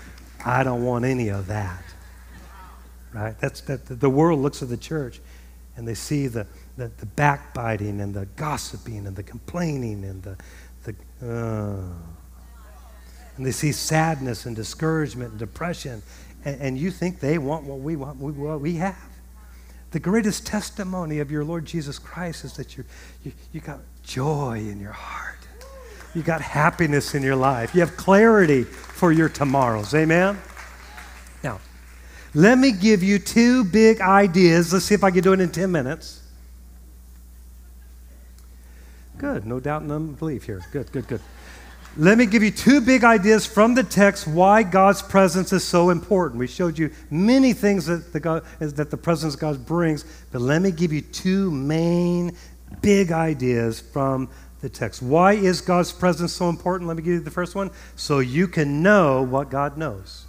[0.46, 1.84] I don't want any of that.
[3.14, 3.38] Right?
[3.40, 5.20] That's that the world looks at the church
[5.76, 10.38] and they see the, the, the backbiting and the gossiping and the complaining and the,
[10.84, 11.82] the uh,
[13.36, 16.02] and they see sadness and discouragement and depression
[16.48, 18.98] and, and you think they want what we want we, what we have
[19.92, 22.86] the greatest testimony of your Lord Jesus Christ is that you
[23.24, 25.38] you, you got joy in your heart.
[26.16, 27.76] You got happiness in your life.
[27.76, 29.94] You have clarity for your tomorrows.
[29.94, 30.40] Amen?
[31.44, 31.60] Now,
[32.34, 34.74] let me give you two big ideas.
[34.74, 36.24] Let's see if I can do it in 10 minutes.
[39.18, 39.46] Good.
[39.46, 40.62] No doubt and unbelief here.
[40.72, 41.22] Good, good, good.
[42.00, 45.90] Let me give you two big ideas from the text why God's presence is so
[45.90, 46.38] important.
[46.38, 50.42] We showed you many things that the, God, that the presence of God brings, but
[50.42, 52.38] let me give you two main
[52.84, 54.30] big ideas from
[54.62, 55.02] the text.
[55.02, 56.88] Why is God's presence so important?
[56.88, 57.72] Let me give you the first one.
[57.96, 60.28] So you can know what God knows.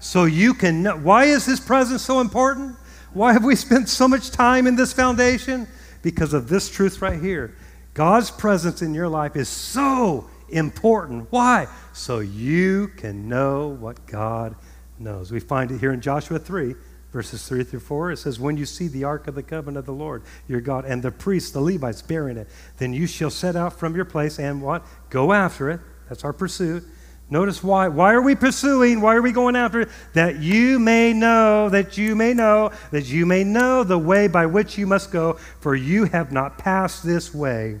[0.00, 0.96] So you can know.
[0.96, 2.76] Why is His presence so important?
[3.12, 5.68] Why have we spent so much time in this foundation?
[6.00, 7.54] Because of this truth right here.
[7.92, 11.26] God's presence in your life is so important.
[11.30, 11.68] Why?
[11.92, 14.56] So you can know what God
[14.98, 15.30] knows.
[15.30, 16.74] We find it here in Joshua 3,
[17.12, 18.12] verses 3 through 4.
[18.12, 20.84] It says, When you see the ark of the covenant of the Lord your God
[20.84, 24.38] and the priests, the Levites, bearing it, then you shall set out from your place
[24.38, 24.84] and what?
[25.10, 25.80] Go after it.
[26.08, 26.84] That's our pursuit.
[27.28, 27.88] Notice why.
[27.88, 29.00] Why are we pursuing?
[29.00, 29.88] Why are we going after it?
[30.14, 34.46] That you may know, that you may know, that you may know the way by
[34.46, 37.80] which you must go, for you have not passed this way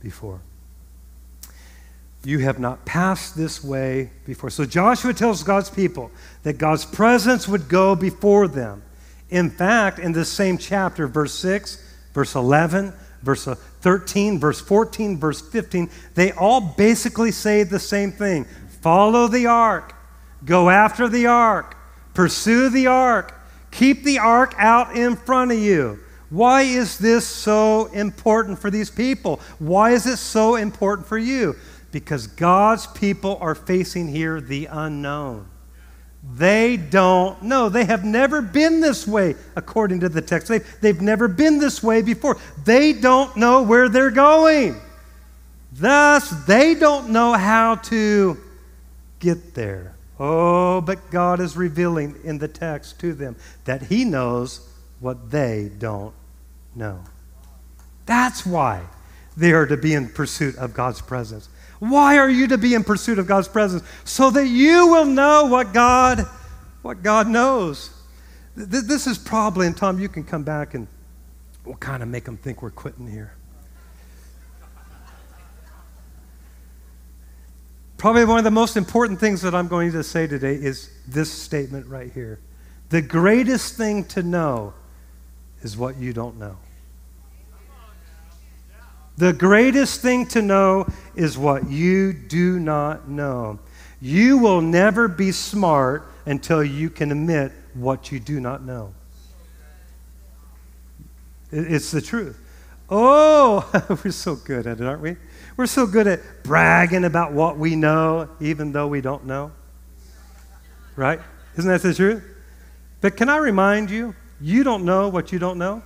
[0.00, 0.42] before.
[2.24, 4.50] You have not passed this way before.
[4.50, 6.10] So Joshua tells God's people
[6.42, 8.82] that God's presence would go before them.
[9.30, 11.82] In fact, in this same chapter, verse 6,
[12.14, 18.12] verse 11, verse uh, 13, verse 14, verse 15, they all basically say the same
[18.12, 18.46] thing
[18.80, 19.94] follow the ark,
[20.44, 21.76] go after the ark,
[22.12, 23.34] pursue the ark,
[23.70, 25.98] keep the ark out in front of you.
[26.30, 29.40] Why is this so important for these people?
[29.58, 31.56] Why is it so important for you?
[31.94, 35.46] Because God's people are facing here the unknown.
[36.34, 37.68] They don't know.
[37.68, 40.48] They have never been this way, according to the text.
[40.48, 42.36] They've, they've never been this way before.
[42.64, 44.74] They don't know where they're going.
[45.72, 48.38] Thus, they don't know how to
[49.20, 49.94] get there.
[50.18, 55.70] Oh, but God is revealing in the text to them that He knows what they
[55.78, 56.14] don't
[56.74, 57.04] know.
[58.04, 58.82] That's why
[59.36, 61.48] they are to be in pursuit of God's presence.
[61.78, 63.82] Why are you to be in pursuit of God's presence?
[64.04, 66.26] So that you will know what God,
[66.82, 67.90] what God knows.
[68.56, 70.86] This is probably, and Tom, you can come back and
[71.64, 73.34] we'll kind of make them think we're quitting here.
[77.96, 81.32] Probably one of the most important things that I'm going to say today is this
[81.32, 82.38] statement right here.
[82.90, 84.74] The greatest thing to know
[85.62, 86.58] is what you don't know.
[89.16, 93.60] The greatest thing to know is what you do not know.
[94.00, 98.92] You will never be smart until you can admit what you do not know.
[101.52, 102.40] It's the truth.
[102.90, 103.70] Oh,
[104.04, 105.16] we're so good at it, aren't we?
[105.56, 109.52] We're so good at bragging about what we know, even though we don't know.
[110.96, 111.20] Right?
[111.56, 112.24] Isn't that the truth?
[113.00, 115.82] But can I remind you, you don't know what you don't know?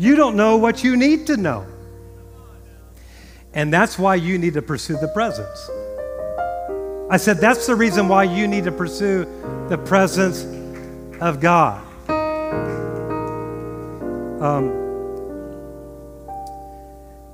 [0.00, 1.66] You don't know what you need to know.
[3.52, 5.68] And that's why you need to pursue the presence.
[7.10, 9.26] I said, that's the reason why you need to pursue
[9.68, 10.44] the presence
[11.20, 11.86] of God.
[14.40, 14.70] Um,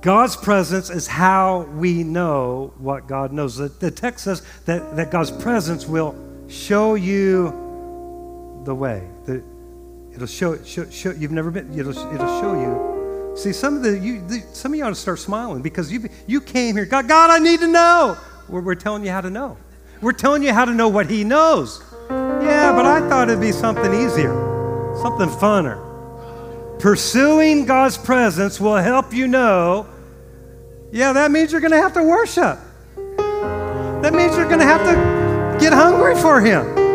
[0.01, 3.55] God's presence is how we know what God knows.
[3.55, 6.17] The, the text says that, that God's presence will
[6.49, 9.07] show you the way.
[10.17, 13.37] It'll show, show, show you've never been, it'll, it'll show you.
[13.37, 16.09] See, some of the, you, the, some of you ought to start smiling because you,
[16.25, 16.85] you came here.
[16.85, 18.17] God, God, I need to know.
[18.49, 19.57] We're, we're telling you how to know.
[20.01, 21.83] We're telling you how to know what He knows.
[22.09, 24.33] Yeah, but I thought it'd be something easier,
[25.03, 25.83] something funner.
[26.79, 29.85] Pursuing God's presence will help you know.
[30.91, 32.57] Yeah, that means you're going to have to worship.
[33.05, 36.86] That means you're going to have to get hungry for Him.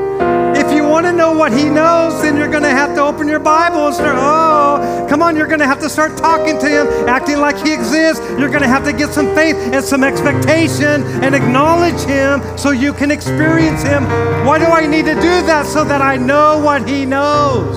[1.02, 3.88] Want to know what he knows, then you're going to have to open your Bible
[3.88, 7.38] and start, oh, come on, you're going to have to start talking to him, acting
[7.38, 8.24] like he exists.
[8.38, 12.70] You're going to have to get some faith and some expectation and acknowledge him so
[12.70, 14.04] you can experience him.
[14.46, 15.66] Why do I need to do that?
[15.66, 17.74] So that I know what he knows.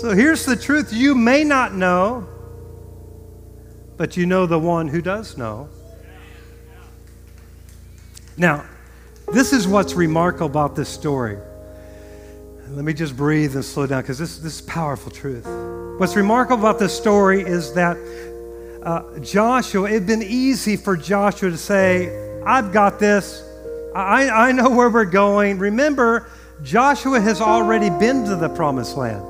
[0.00, 2.26] So here's the truth you may not know,
[3.96, 5.68] but you know the one who does know.
[8.36, 8.64] Now,
[9.32, 11.38] this is what's remarkable about this story.
[12.68, 15.46] Let me just breathe and slow down because this, this is powerful truth.
[15.98, 17.96] What's remarkable about this story is that
[18.82, 23.42] uh, Joshua, it had been easy for Joshua to say, I've got this.
[23.94, 25.58] I, I know where we're going.
[25.58, 26.28] Remember,
[26.62, 29.24] Joshua has already been to the promised land.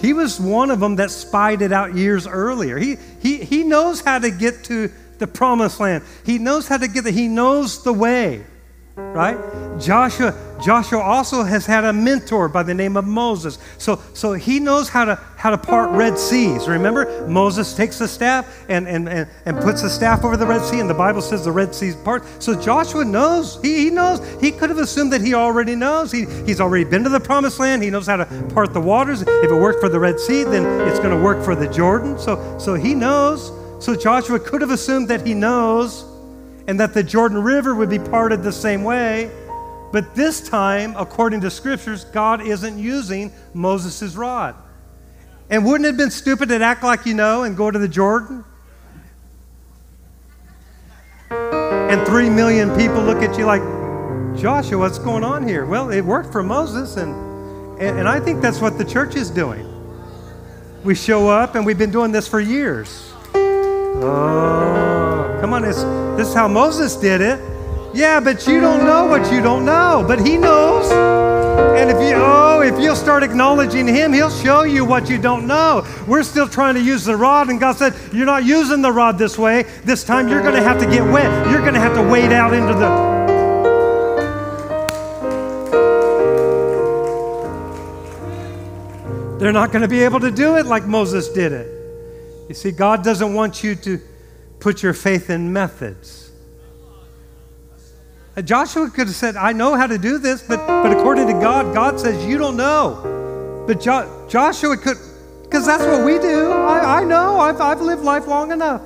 [0.00, 2.78] He was one of them that spied it out years earlier.
[2.78, 6.04] He, he, he knows how to get to the promised land.
[6.24, 7.12] He knows how to get there.
[7.12, 8.44] He knows the way
[8.98, 9.38] right?
[9.80, 13.58] Joshua, Joshua also has had a mentor by the name of Moses.
[13.78, 16.68] So, so he knows how to, how to part Red Seas.
[16.68, 20.62] Remember, Moses takes the staff and, and, and, and puts the staff over the Red
[20.62, 22.24] Sea, and the Bible says the Red Sea's part.
[22.42, 23.60] So Joshua knows.
[23.62, 24.20] He, he knows.
[24.40, 26.10] He could have assumed that he already knows.
[26.10, 27.82] He, he's already been to the promised land.
[27.82, 29.22] He knows how to part the waters.
[29.22, 32.18] If it worked for the Red Sea, then it's going to work for the Jordan.
[32.18, 33.52] So, so he knows.
[33.84, 36.04] So Joshua could have assumed that he knows
[36.68, 39.30] and that the Jordan River would be parted the same way.
[39.90, 44.54] But this time, according to scriptures, God isn't using Moses' rod.
[45.48, 47.88] And wouldn't it have been stupid to act like you know and go to the
[47.88, 48.44] Jordan?
[51.30, 53.62] And three million people look at you like,
[54.38, 55.64] Joshua, what's going on here?
[55.64, 57.14] Well, it worked for Moses, and,
[57.80, 59.64] and, and I think that's what the church is doing.
[60.84, 63.10] We show up, and we've been doing this for years.
[63.34, 65.82] Oh, come on, it's
[66.18, 67.40] this is how Moses did it.
[67.94, 70.90] Yeah, but you don't know what you don't know, but he knows.
[70.90, 75.46] And if you oh, if you'll start acknowledging him, he'll show you what you don't
[75.46, 75.86] know.
[76.08, 79.16] We're still trying to use the rod, and God said, You're not using the rod
[79.16, 79.62] this way.
[79.84, 81.50] This time you're gonna have to get wet.
[81.52, 83.18] You're gonna have to wade out into the
[89.38, 91.68] They're not going to be able to do it like Moses did it.
[92.48, 94.00] You see, God doesn't want you to
[94.60, 96.30] put your faith in methods.
[98.36, 101.32] Uh, Joshua could have said, I know how to do this, but, but according to
[101.34, 103.64] God, God says, You don't know.
[103.66, 104.96] But jo- Joshua could,
[105.42, 106.52] because that's what we do.
[106.52, 108.80] I, I know, I've, I've lived life long enough.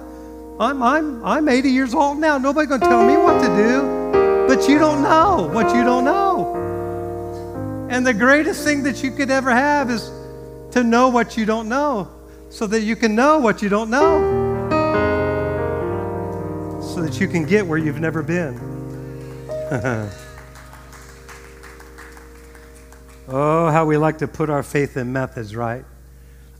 [0.58, 2.38] I'm, I'm, I'm 80 years old now.
[2.38, 4.46] Nobody's going to tell me what to do.
[4.48, 7.88] But you don't know what you don't know.
[7.90, 10.10] And the greatest thing that you could ever have is
[10.72, 12.08] to know what you don't know
[12.48, 14.41] so that you can know what you don't know.
[16.82, 18.58] So that you can get where you've never been.
[23.28, 25.84] oh, how we like to put our faith in methods, right?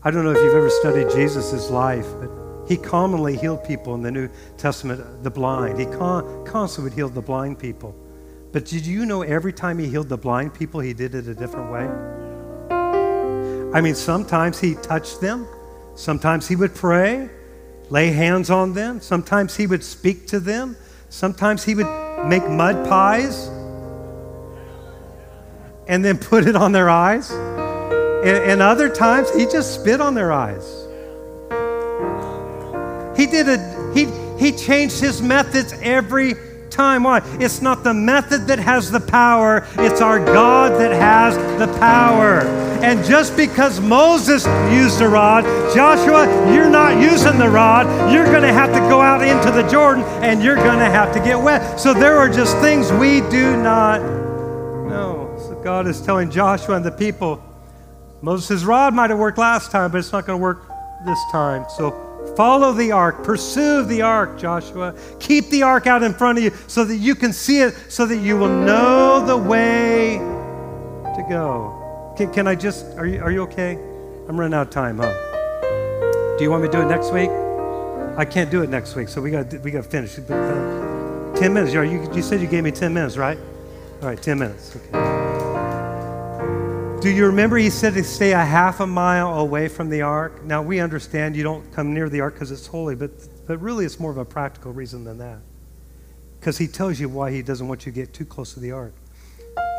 [0.05, 2.31] I don't know if you've ever studied Jesus' life, but
[2.67, 5.79] he commonly healed people in the New Testament, the blind.
[5.79, 7.95] He con- constantly would heal the blind people.
[8.53, 11.35] But did you know every time he healed the blind people, he did it a
[11.35, 11.89] different way?
[13.75, 15.47] I mean, sometimes he touched them,
[15.95, 17.31] sometimes he would pray,
[17.91, 20.77] lay hands on them, sometimes he would speak to them,
[21.09, 21.89] sometimes he would
[22.27, 23.49] make mud pies
[25.89, 27.31] and then put it on their eyes.
[27.31, 30.87] And, and other times, he just spit on their eyes.
[33.17, 34.07] He did a he
[34.39, 36.35] he changed his methods every
[36.71, 37.05] time.
[37.05, 37.21] Why?
[37.39, 42.62] It's not the method that has the power, it's our God that has the power.
[42.83, 48.13] And just because Moses used the rod, Joshua, you're not using the rod.
[48.13, 51.15] You're going to have to go out into the Jordan and you're going to have
[51.15, 51.79] to get wet.
[51.79, 55.35] So there are just things we do not know.
[55.39, 57.43] So God is telling Joshua and the people,
[58.21, 60.67] Moses' rod might have worked last time, but it's not going to work
[61.07, 61.65] this time.
[61.77, 63.25] So Follow the ark.
[63.25, 64.95] Pursue the ark, Joshua.
[65.21, 68.07] Keep the ark out in front of you so that you can see it, so
[68.07, 71.82] that you will know the way to go.
[72.23, 73.73] Can, can I just, are you, are you okay?
[74.29, 75.13] I'm running out of time, huh?
[76.39, 77.29] Do you want me to do it next week?
[78.17, 80.17] I can't do it next week, so we got we got to finish.
[80.21, 81.75] Uh, 10 minutes.
[81.75, 83.37] You, you said you gave me 10 minutes, right?
[84.03, 84.77] All right, 10 minutes.
[84.77, 84.93] Okay.
[87.03, 90.45] Do you remember he said to stay a half a mile away from the ark?
[90.45, 93.11] Now, we understand you don't come near the ark because it's holy, but,
[93.49, 95.41] but really it's more of a practical reason than that.
[96.39, 98.71] Because he tells you why he doesn't want you to get too close to the
[98.71, 98.95] ark.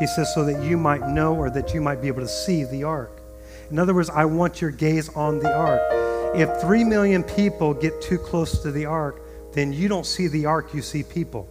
[0.04, 2.66] He says so that you might know or that you might be able to see
[2.66, 3.22] the ark.
[3.72, 5.80] In other words, I want your gaze on the ark.
[6.36, 9.22] If three million people get too close to the ark,
[9.54, 11.48] then you don't see the ark, you see people.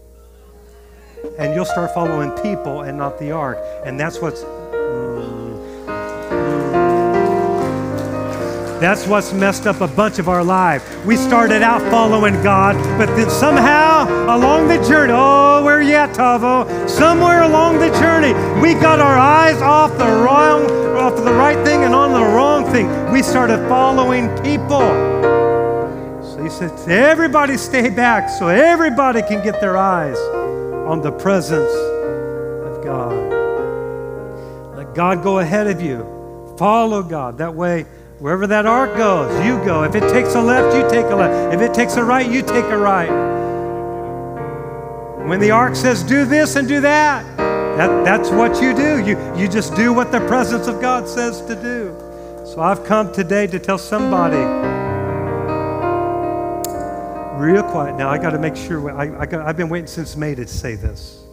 [1.38, 3.56] And you'll start following people and not the ark.
[3.86, 4.42] And that's what's
[8.82, 11.06] That's what's messed up a bunch of our life.
[11.06, 16.66] We started out following God, but then somehow along the journey, oh, where you Tavo?
[16.90, 20.64] Somewhere along the journey, we got our eyes off the wrong,
[20.96, 23.12] off the right thing and on the wrong thing.
[23.12, 24.80] We started following people.
[26.24, 31.70] So he said, everybody stay back so everybody can get their eyes on the presence
[32.66, 33.14] of God.
[34.76, 36.04] Let God go ahead of you.
[36.58, 37.38] Follow God.
[37.38, 37.86] That way,
[38.22, 39.82] Wherever that ark goes, you go.
[39.82, 41.54] If it takes a left, you take a left.
[41.54, 43.10] If it takes a right, you take a right.
[45.26, 49.04] When the ark says do this and do that, that that's what you do.
[49.04, 51.96] You, you just do what the presence of God says to do.
[52.46, 54.36] So I've come today to tell somebody,
[57.42, 57.96] real quiet.
[57.96, 60.46] Now I got to make sure, I, I got, I've been waiting since May to
[60.46, 61.24] say this.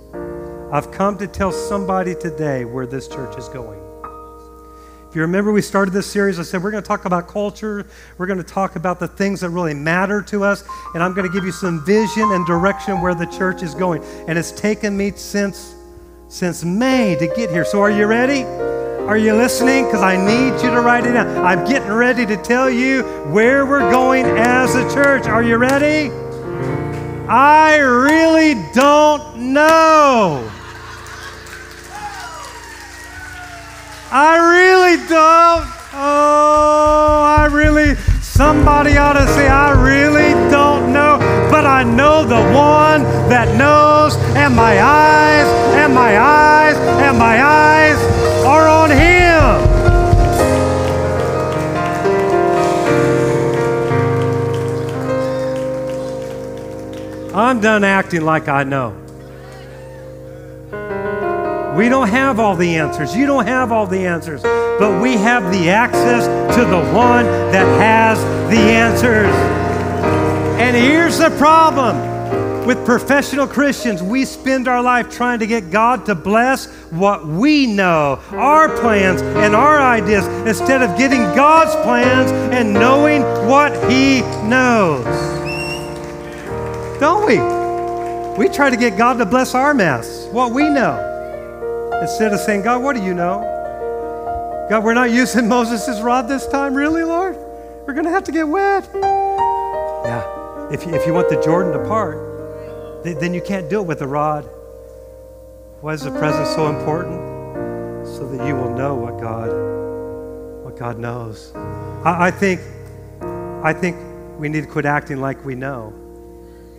[0.71, 3.88] I've come to tell somebody today where this church is going.
[5.09, 7.87] If you remember, we started this series, I said we're going to talk about culture.
[8.19, 10.63] We're going to talk about the things that really matter to us.
[10.93, 14.03] And I'm going to give you some vision and direction where the church is going.
[14.27, 15.73] And it's taken me since,
[16.27, 17.65] since May to get here.
[17.65, 18.43] So are you ready?
[18.43, 19.85] Are you listening?
[19.85, 21.43] Because I need you to write it down.
[21.43, 23.01] I'm getting ready to tell you
[23.31, 25.25] where we're going as a church.
[25.25, 26.11] Are you ready?
[27.27, 30.51] I really don't know.
[34.11, 35.67] I really don't.
[35.93, 41.19] Oh, I really, somebody ought to say, I really don't know.
[41.51, 45.45] But I know the one that knows, and my eyes,
[45.75, 47.97] and my eyes, and my eyes
[48.45, 49.09] are on him.
[57.35, 59.08] I'm done acting like I know.
[61.75, 63.15] We don't have all the answers.
[63.15, 64.41] You don't have all the answers.
[64.41, 69.33] But we have the access to the one that has the answers.
[70.59, 72.09] And here's the problem
[72.69, 77.65] with professional Christians, we spend our life trying to get God to bless what we
[77.65, 84.21] know, our plans and our ideas, instead of getting God's plans and knowing what He
[84.47, 85.03] knows.
[86.99, 87.39] Don't we?
[88.37, 91.08] We try to get God to bless our mess, what we know.
[92.01, 93.39] Instead of saying, God, what do you know?
[94.69, 96.73] God, we're not using Moses' rod this time.
[96.73, 97.35] Really, Lord?
[97.85, 98.89] We're going to have to get wet.
[98.93, 100.69] Yeah.
[100.71, 104.01] If you, if you want the Jordan to part, then you can't do it with
[104.01, 104.43] a rod.
[105.81, 108.07] Why is the presence so important?
[108.07, 109.49] So that you will know what God,
[110.63, 111.53] what God knows.
[111.55, 112.61] I, I think,
[113.63, 113.97] I think
[114.39, 115.93] we need to quit acting like we know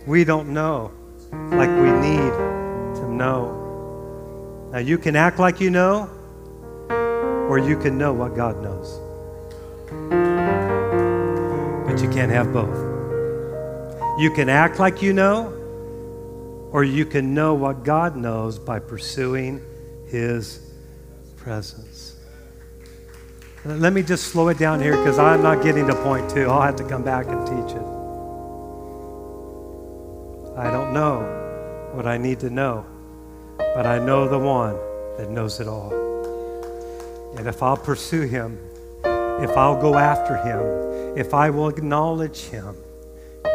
[0.07, 0.91] we don't know
[1.31, 2.33] like we need
[2.95, 3.60] to know.
[4.71, 6.09] Now, you can act like you know,
[7.49, 8.99] or you can know what God knows.
[11.85, 12.77] But you can't have both.
[14.17, 15.47] You can act like you know,
[16.71, 19.61] or you can know what God knows by pursuing
[20.07, 20.71] His
[21.35, 22.15] presence.
[23.65, 26.49] Let me just slow it down here because I'm not getting to point two.
[26.49, 27.83] I'll have to come back and teach it.
[30.57, 31.21] I don't know
[31.93, 32.85] what I need to know,
[33.73, 34.75] but I know the one
[35.17, 35.91] that knows it all.
[37.37, 38.59] And if I'll pursue him,
[39.41, 42.75] if I'll go after him, if I will acknowledge him,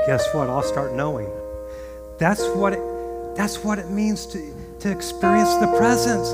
[0.06, 0.48] guess what?
[0.48, 1.28] I'll start knowing.
[2.18, 2.80] That's what it,
[3.36, 6.28] that's what it means to, to experience the presence.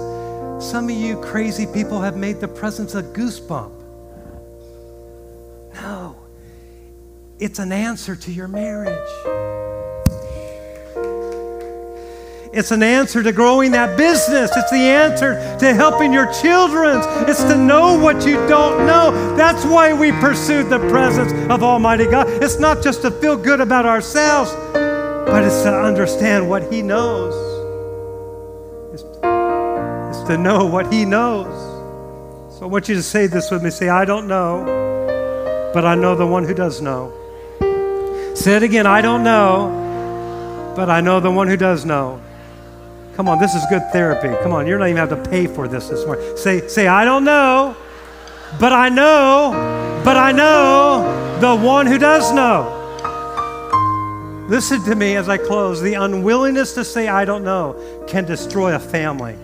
[0.64, 3.72] Some of you crazy people have made the presence a goosebump.
[5.74, 6.16] No,
[7.40, 9.71] it's an answer to your marriage.
[12.52, 14.54] It's an answer to growing that business.
[14.54, 17.00] It's the answer to helping your children.
[17.26, 19.36] It's to know what you don't know.
[19.36, 22.28] That's why we pursued the presence of Almighty God.
[22.28, 27.32] It's not just to feel good about ourselves, but it's to understand what He knows.
[28.92, 31.46] It's, it's to know what He knows.
[32.58, 33.70] So I want you to say this with me.
[33.70, 37.14] Say, I don't know, but I know the one who does know.
[38.34, 38.86] Say it again.
[38.86, 42.20] I don't know, but I know the one who does know.
[43.16, 44.28] Come on, this is good therapy.
[44.42, 46.34] Come on, you're not even have to pay for this this morning.
[46.36, 47.76] Say, say, I don't know,
[48.58, 52.78] but I know, but I know the one who does know.
[54.48, 55.82] Listen to me as I close.
[55.82, 59.36] The unwillingness to say, I don't know, can destroy a family.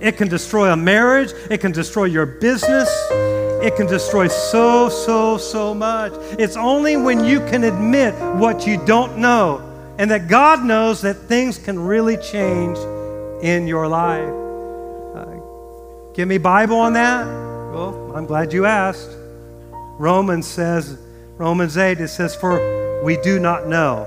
[0.00, 1.32] It can destroy a marriage.
[1.50, 2.88] It can destroy your business.
[3.62, 6.12] It can destroy so, so, so much.
[6.38, 9.69] It's only when you can admit what you don't know
[10.00, 12.78] and that God knows that things can really change
[13.42, 14.32] in your life.
[15.14, 17.26] Uh, give me Bible on that.
[17.26, 19.10] Well, I'm glad you asked.
[19.98, 20.96] Romans says,
[21.36, 24.04] Romans 8, it says, For we do not know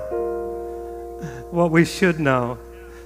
[1.52, 2.58] what we should know.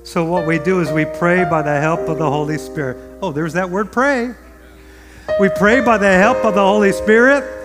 [0.03, 2.97] So what we do is we pray by the help of the Holy Spirit.
[3.21, 4.35] Oh, there's that word pray.
[5.39, 7.58] We pray by the help of the Holy Spirit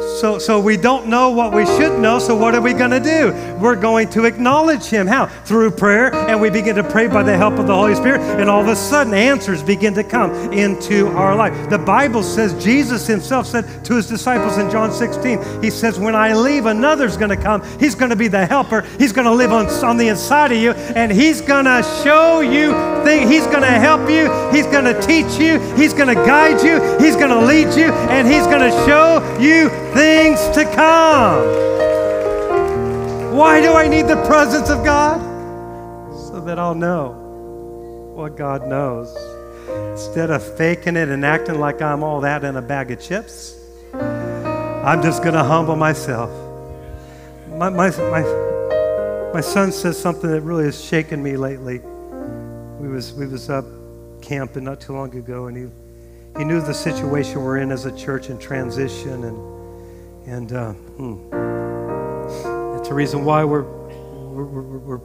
[0.00, 3.00] so, so we don't know what we should know, so what are we going to
[3.00, 3.32] do?
[3.60, 5.06] We're going to acknowledge Him.
[5.06, 5.26] How?
[5.26, 8.48] Through prayer, and we begin to pray by the help of the Holy Spirit, and
[8.48, 11.70] all of a sudden answers begin to come into our life.
[11.70, 16.14] The Bible says, Jesus Himself said to His disciples in John 16, He says, When
[16.14, 17.62] I leave, another's going to come.
[17.78, 18.82] He's going to be the helper.
[18.98, 22.40] He's going to live on, on the inside of you, and He's going to show
[22.40, 22.72] you
[23.04, 23.30] things.
[23.30, 24.30] He's going to help you.
[24.52, 25.58] He's going to teach you.
[25.74, 26.80] He's going to guide you.
[26.98, 31.68] He's going to lead you, and He's going to show you things to come.
[33.36, 35.20] Why do I need the presence of God?
[36.28, 37.12] So that I'll know
[38.14, 39.16] what God knows.
[39.92, 43.54] Instead of faking it and acting like I'm all that in a bag of chips,
[43.94, 46.30] I'm just going to humble myself.
[47.50, 48.22] My, my, my,
[49.34, 51.80] my son says something that really has shaken me lately.
[52.80, 53.64] We was, we was up
[54.22, 57.96] camping not too long ago, and he, he knew the situation we're in as a
[57.96, 59.57] church in transition, and
[60.28, 61.30] and uh, hmm,
[62.74, 64.96] that's the reason why we're, we're, we're,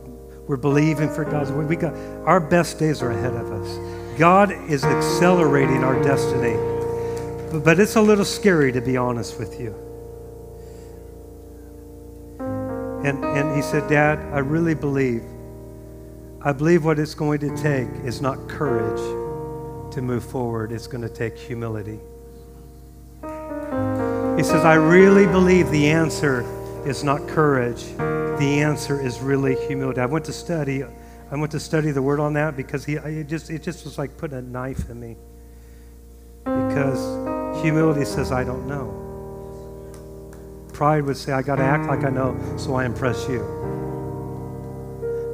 [0.47, 1.69] we're, believing for God's word.
[1.69, 1.95] We got
[2.26, 4.19] our best days are ahead of us.
[4.19, 6.55] God is accelerating our destiny.
[7.51, 9.74] But, but it's a little scary to be honest with you.
[13.05, 15.24] And, and he said, Dad, I really believe,
[16.41, 18.99] I believe what it's going to take is not courage
[19.93, 21.99] to move forward, it's going to take humility.
[24.38, 26.44] He says, I really believe the answer
[26.88, 27.84] is not courage.
[27.98, 30.02] The answer is really humility.
[30.02, 30.84] I went to study.
[30.84, 34.00] I went to study the word on that because he, it just, it just was
[34.00, 35.18] like putting a knife in me.
[36.44, 39.00] Because humility says, I don't know.
[40.74, 43.42] Pride would say, I got to act like I know, so I impress you.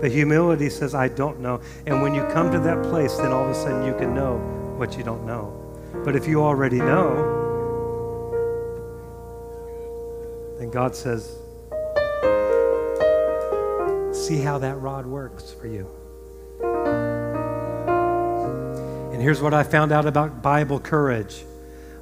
[0.02, 1.62] But humility says, I don't know.
[1.88, 4.38] And when you come to that place, then all of a sudden you can know
[4.78, 5.56] what you don't know.
[6.04, 7.39] But if you already know,
[10.70, 11.24] And God says,
[14.16, 15.90] see how that rod works for you.
[19.12, 21.44] And here's what I found out about Bible courage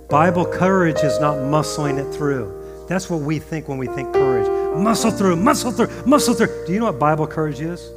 [0.09, 2.85] Bible courage is not muscling it through.
[2.89, 4.49] That's what we think when we think courage.
[4.77, 6.65] Muscle through, muscle through, muscle through.
[6.65, 7.89] Do you know what Bible courage is?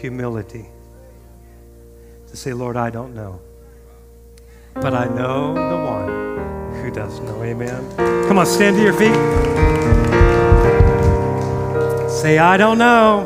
[0.00, 0.64] Humility.
[2.28, 3.38] To say, Lord, I don't know.
[4.72, 7.42] But I know the one who does know.
[7.42, 8.26] Amen.
[8.28, 9.79] Come on, stand to your feet.
[12.20, 13.24] Say, I don't know.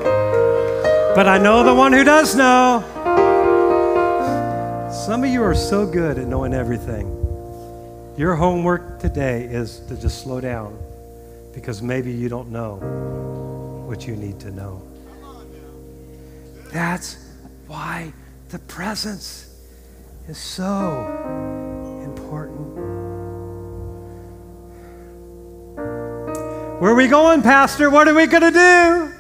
[1.16, 2.80] But I know the one who does know.
[4.92, 7.08] Some of you are so good at knowing everything.
[8.16, 10.78] Your homework today is to just slow down
[11.52, 12.76] because maybe you don't know
[13.88, 14.80] what you need to know.
[16.72, 17.16] That's
[17.66, 18.12] why
[18.50, 19.58] the presence
[20.28, 21.04] is so
[22.04, 22.73] important.
[26.84, 27.88] Where are we going, Pastor?
[27.88, 29.10] What are we going to do?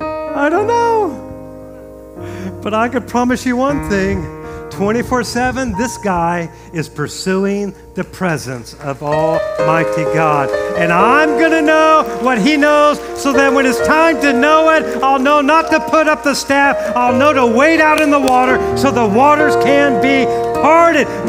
[0.00, 2.60] I don't know.
[2.62, 4.22] But I could promise you one thing
[4.70, 10.50] 24 7, this guy is pursuing the presence of Almighty God.
[10.78, 14.70] And I'm going to know what he knows so that when it's time to know
[14.70, 16.76] it, I'll know not to put up the staff.
[16.94, 20.53] I'll know to wait out in the water so the waters can be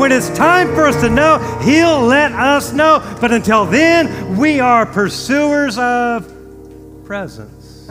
[0.05, 2.99] When it's time for us to know, he'll let us know.
[3.19, 6.31] But until then, we are pursuers of
[7.05, 7.87] presence,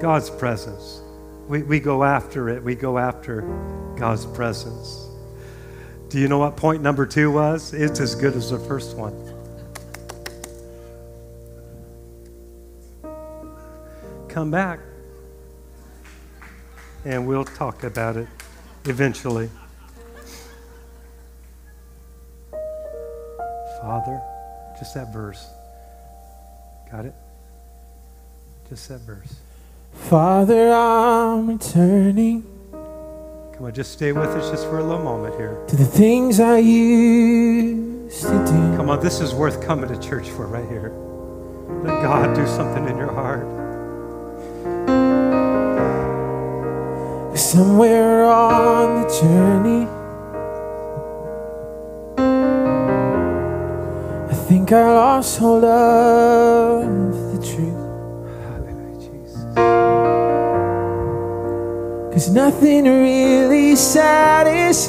[0.00, 1.00] God's presence.
[1.46, 2.60] We, we go after it.
[2.62, 3.42] We go after
[3.96, 5.06] God's presence.
[6.08, 7.72] Do you know what point number two was?
[7.72, 9.14] It's as good as the first one.
[14.28, 14.80] Come back
[17.04, 18.28] and we'll talk about it
[18.86, 19.50] eventually.
[23.80, 24.20] Father,
[24.78, 25.48] just that verse.
[26.90, 27.14] Got it?
[28.68, 29.36] Just that verse.
[29.92, 32.44] Father, I'm returning
[33.58, 35.60] Come on, just stay with us just for a little moment here.
[35.66, 38.76] to the things I used to do.
[38.76, 40.92] Come on, this is worth coming to church for right here.
[41.82, 43.42] Let God do something in your heart.
[47.36, 49.88] Somewhere on the journey,
[54.48, 56.82] think I lost hold of
[57.32, 57.84] the truth.
[62.12, 64.88] Cause nothing really satisfies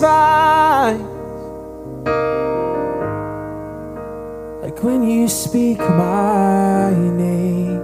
[4.64, 6.92] like when you speak my
[7.26, 7.82] name.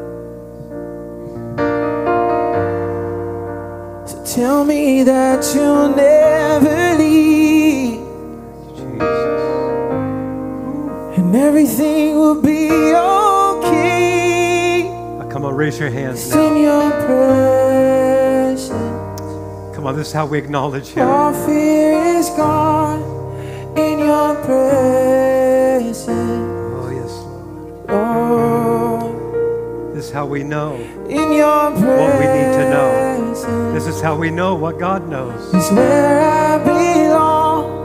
[4.07, 7.14] So tell me that you'll never leave
[11.35, 14.83] and everything will be okay.
[15.19, 16.41] Now, come on, raise your hands now.
[16.47, 18.69] in your presence.
[19.75, 21.05] Come on, this is how we acknowledge Him.
[21.07, 23.01] All fear is gone
[23.77, 27.11] in your presence, Oh, yes,
[27.89, 29.11] Lord.
[29.11, 29.95] Lord.
[29.95, 30.75] This is how we know.
[31.09, 33.73] In your presence What we need to know.
[33.73, 35.53] This is how we know what God knows.
[35.53, 37.83] is where I belong.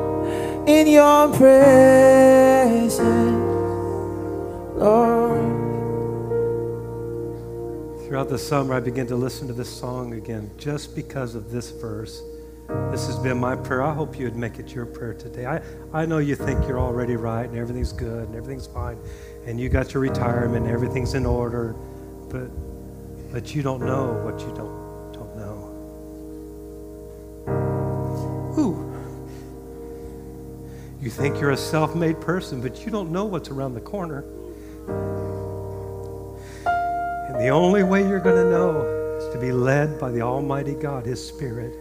[0.69, 3.01] In your presence,
[8.07, 11.71] Throughout the summer, I began to listen to this song again just because of this
[11.71, 12.23] verse.
[12.91, 13.83] This has been my prayer.
[13.83, 15.45] I hope you would make it your prayer today.
[15.45, 15.61] I,
[15.93, 18.99] I know you think you're already right and everything's good and everything's fine
[19.47, 21.75] and you got your retirement and everything's in order,
[22.31, 22.51] but
[23.31, 25.67] but you don't know what you don't don't know.
[28.59, 28.87] Ooh.
[31.03, 34.25] You think you're a self-made person, but you don't know what's around the corner.
[37.29, 38.83] And the only way you're going to know
[39.19, 41.75] is to be led by the Almighty God, His Spirit.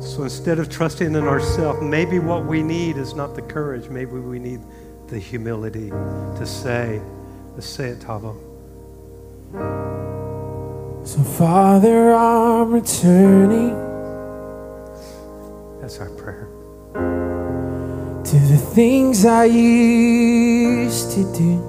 [0.00, 3.88] So instead of trusting in ourselves, maybe what we need is not the courage.
[3.88, 4.60] Maybe we need
[5.08, 7.00] the humility to say,
[7.56, 8.36] to say it, Tavo.
[11.04, 13.74] So, Father, I'm returning
[15.80, 16.48] That's our prayer.
[18.74, 21.64] Things I used to do.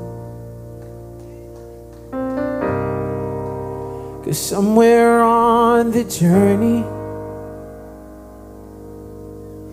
[4.23, 6.83] Cause somewhere on the journey,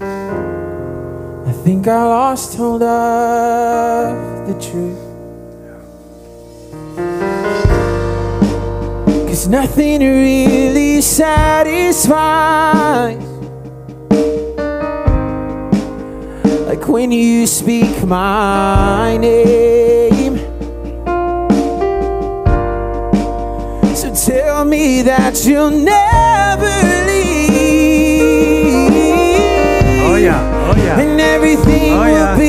[0.00, 5.02] I think I lost hold of the truth.
[9.28, 12.16] Cause nothing really satisfies
[16.76, 20.36] like when you speak my name.
[23.94, 26.66] So tell me that you'll never
[27.06, 27.36] leave.
[30.08, 30.70] Oh, yeah.
[30.70, 31.00] Oh, yeah.
[31.00, 32.32] And everything Oh, yeah.
[32.32, 32.45] will be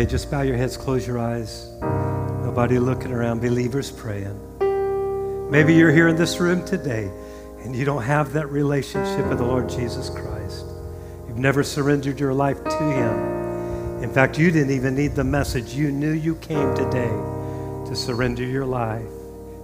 [0.00, 1.68] today, just bow your heads, close your eyes.
[2.42, 4.38] Nobody looking around, believers praying.
[5.50, 7.10] Maybe you're here in this room today
[7.64, 10.64] and you don't have that relationship with the Lord Jesus Christ.
[11.28, 14.02] You've never surrendered your life to Him.
[14.02, 15.74] In fact, you didn't even need the message.
[15.74, 17.12] You knew you came today
[17.86, 19.04] to surrender your life.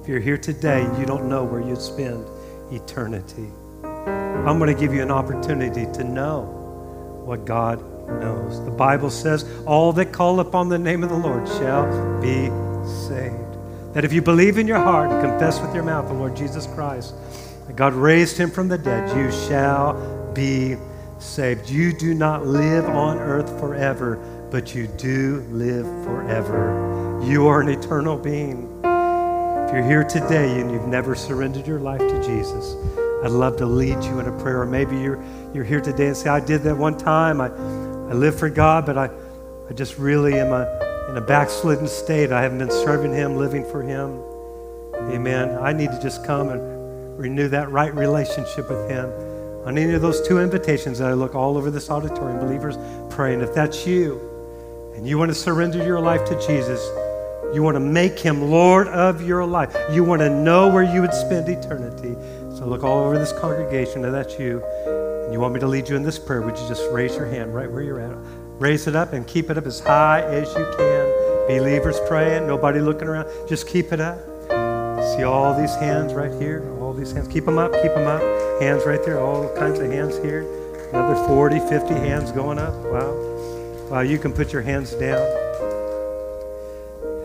[0.02, 2.26] If you're here today, you don't know where you'd spend
[2.70, 3.50] eternity.
[3.82, 6.42] I'm going to give you an opportunity to know
[7.24, 8.64] what God knows.
[8.64, 12.46] The Bible says, All that call upon the name of the Lord shall be
[13.08, 13.46] saved.
[13.94, 16.66] That if you believe in your heart and confess with your mouth the Lord Jesus
[16.66, 17.14] Christ,
[17.66, 20.76] that God raised him from the dead, you shall be
[21.18, 21.70] saved.
[21.70, 24.16] You do not live on earth forever,
[24.50, 27.20] but you do live forever.
[27.24, 28.70] You are an eternal being.
[28.84, 32.76] If you're here today and you've never surrendered your life to Jesus,
[33.24, 34.62] I'd love to lead you in a prayer.
[34.62, 35.20] Or maybe you're,
[35.52, 37.40] you're here today and say, I did that one time.
[37.40, 37.48] I,
[38.08, 39.10] I live for God, but I,
[39.68, 42.30] I just really am a, in a backslidden state.
[42.30, 44.20] I haven't been serving Him, living for Him.
[45.12, 45.58] Amen.
[45.60, 49.10] I need to just come and renew that right relationship with Him.
[49.66, 52.78] On any of those two invitations that I look all over this auditorium, believers
[53.10, 53.40] praying.
[53.40, 54.20] If that's you
[54.94, 56.80] and you want to surrender your life to Jesus,
[57.52, 59.74] you want to make him Lord of your life.
[59.90, 62.14] You want to know where you would spend eternity.
[62.56, 64.62] So look all over this congregation, and that's you.
[65.26, 67.26] And you want me to lead you in this prayer, would you just raise your
[67.26, 68.16] hand right where you're at?
[68.60, 71.48] Raise it up and keep it up as high as you can.
[71.48, 73.28] Believers praying, nobody looking around.
[73.48, 74.20] Just keep it up.
[75.16, 76.72] See all these hands right here?
[76.80, 77.26] All these hands.
[77.26, 78.22] Keep them up, keep them up.
[78.62, 80.46] Hands right there, all kinds of hands here.
[80.92, 82.72] Another 40, 50 hands going up.
[82.84, 83.88] Wow.
[83.90, 85.18] Wow, you can put your hands down.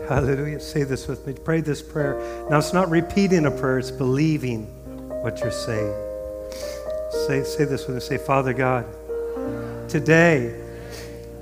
[0.08, 0.58] Hallelujah.
[0.58, 1.34] Say this with me.
[1.34, 2.18] Pray this prayer.
[2.50, 4.64] Now, it's not repeating a prayer, it's believing
[5.22, 6.11] what you're saying.
[7.12, 8.00] Say, say this with me.
[8.00, 8.86] Say, Father God,
[9.88, 10.58] today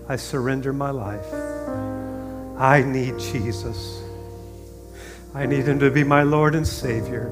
[0.08, 1.26] I surrender my life.
[2.58, 4.02] I need Jesus.
[5.32, 7.30] I need him to be my Lord and Savior.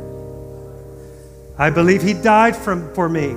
[1.59, 3.35] I believe he died from, for me.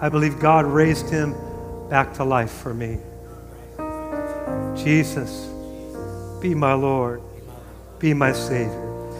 [0.00, 1.34] I believe God raised him
[1.90, 2.98] back to life for me.
[4.76, 5.48] Jesus,
[6.40, 7.20] be my Lord,
[7.98, 9.10] be my Savior.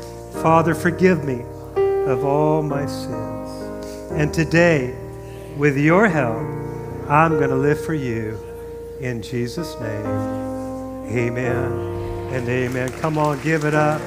[0.42, 1.42] Father, forgive me
[1.76, 3.33] of all my sins.
[4.16, 4.94] And today,
[5.56, 6.38] with your help,
[7.10, 8.38] I'm going to live for you.
[9.00, 10.06] In Jesus' name,
[11.06, 11.72] amen
[12.32, 12.90] and amen.
[13.00, 14.00] Come on, give it up.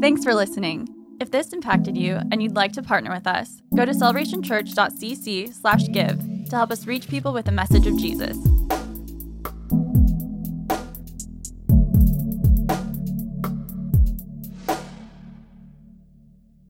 [0.00, 0.88] Thanks for listening.
[1.20, 6.56] If this impacted you and you'd like to partner with us, go to celebrationchurch.cc/give to
[6.56, 8.38] help us reach people with the message of Jesus.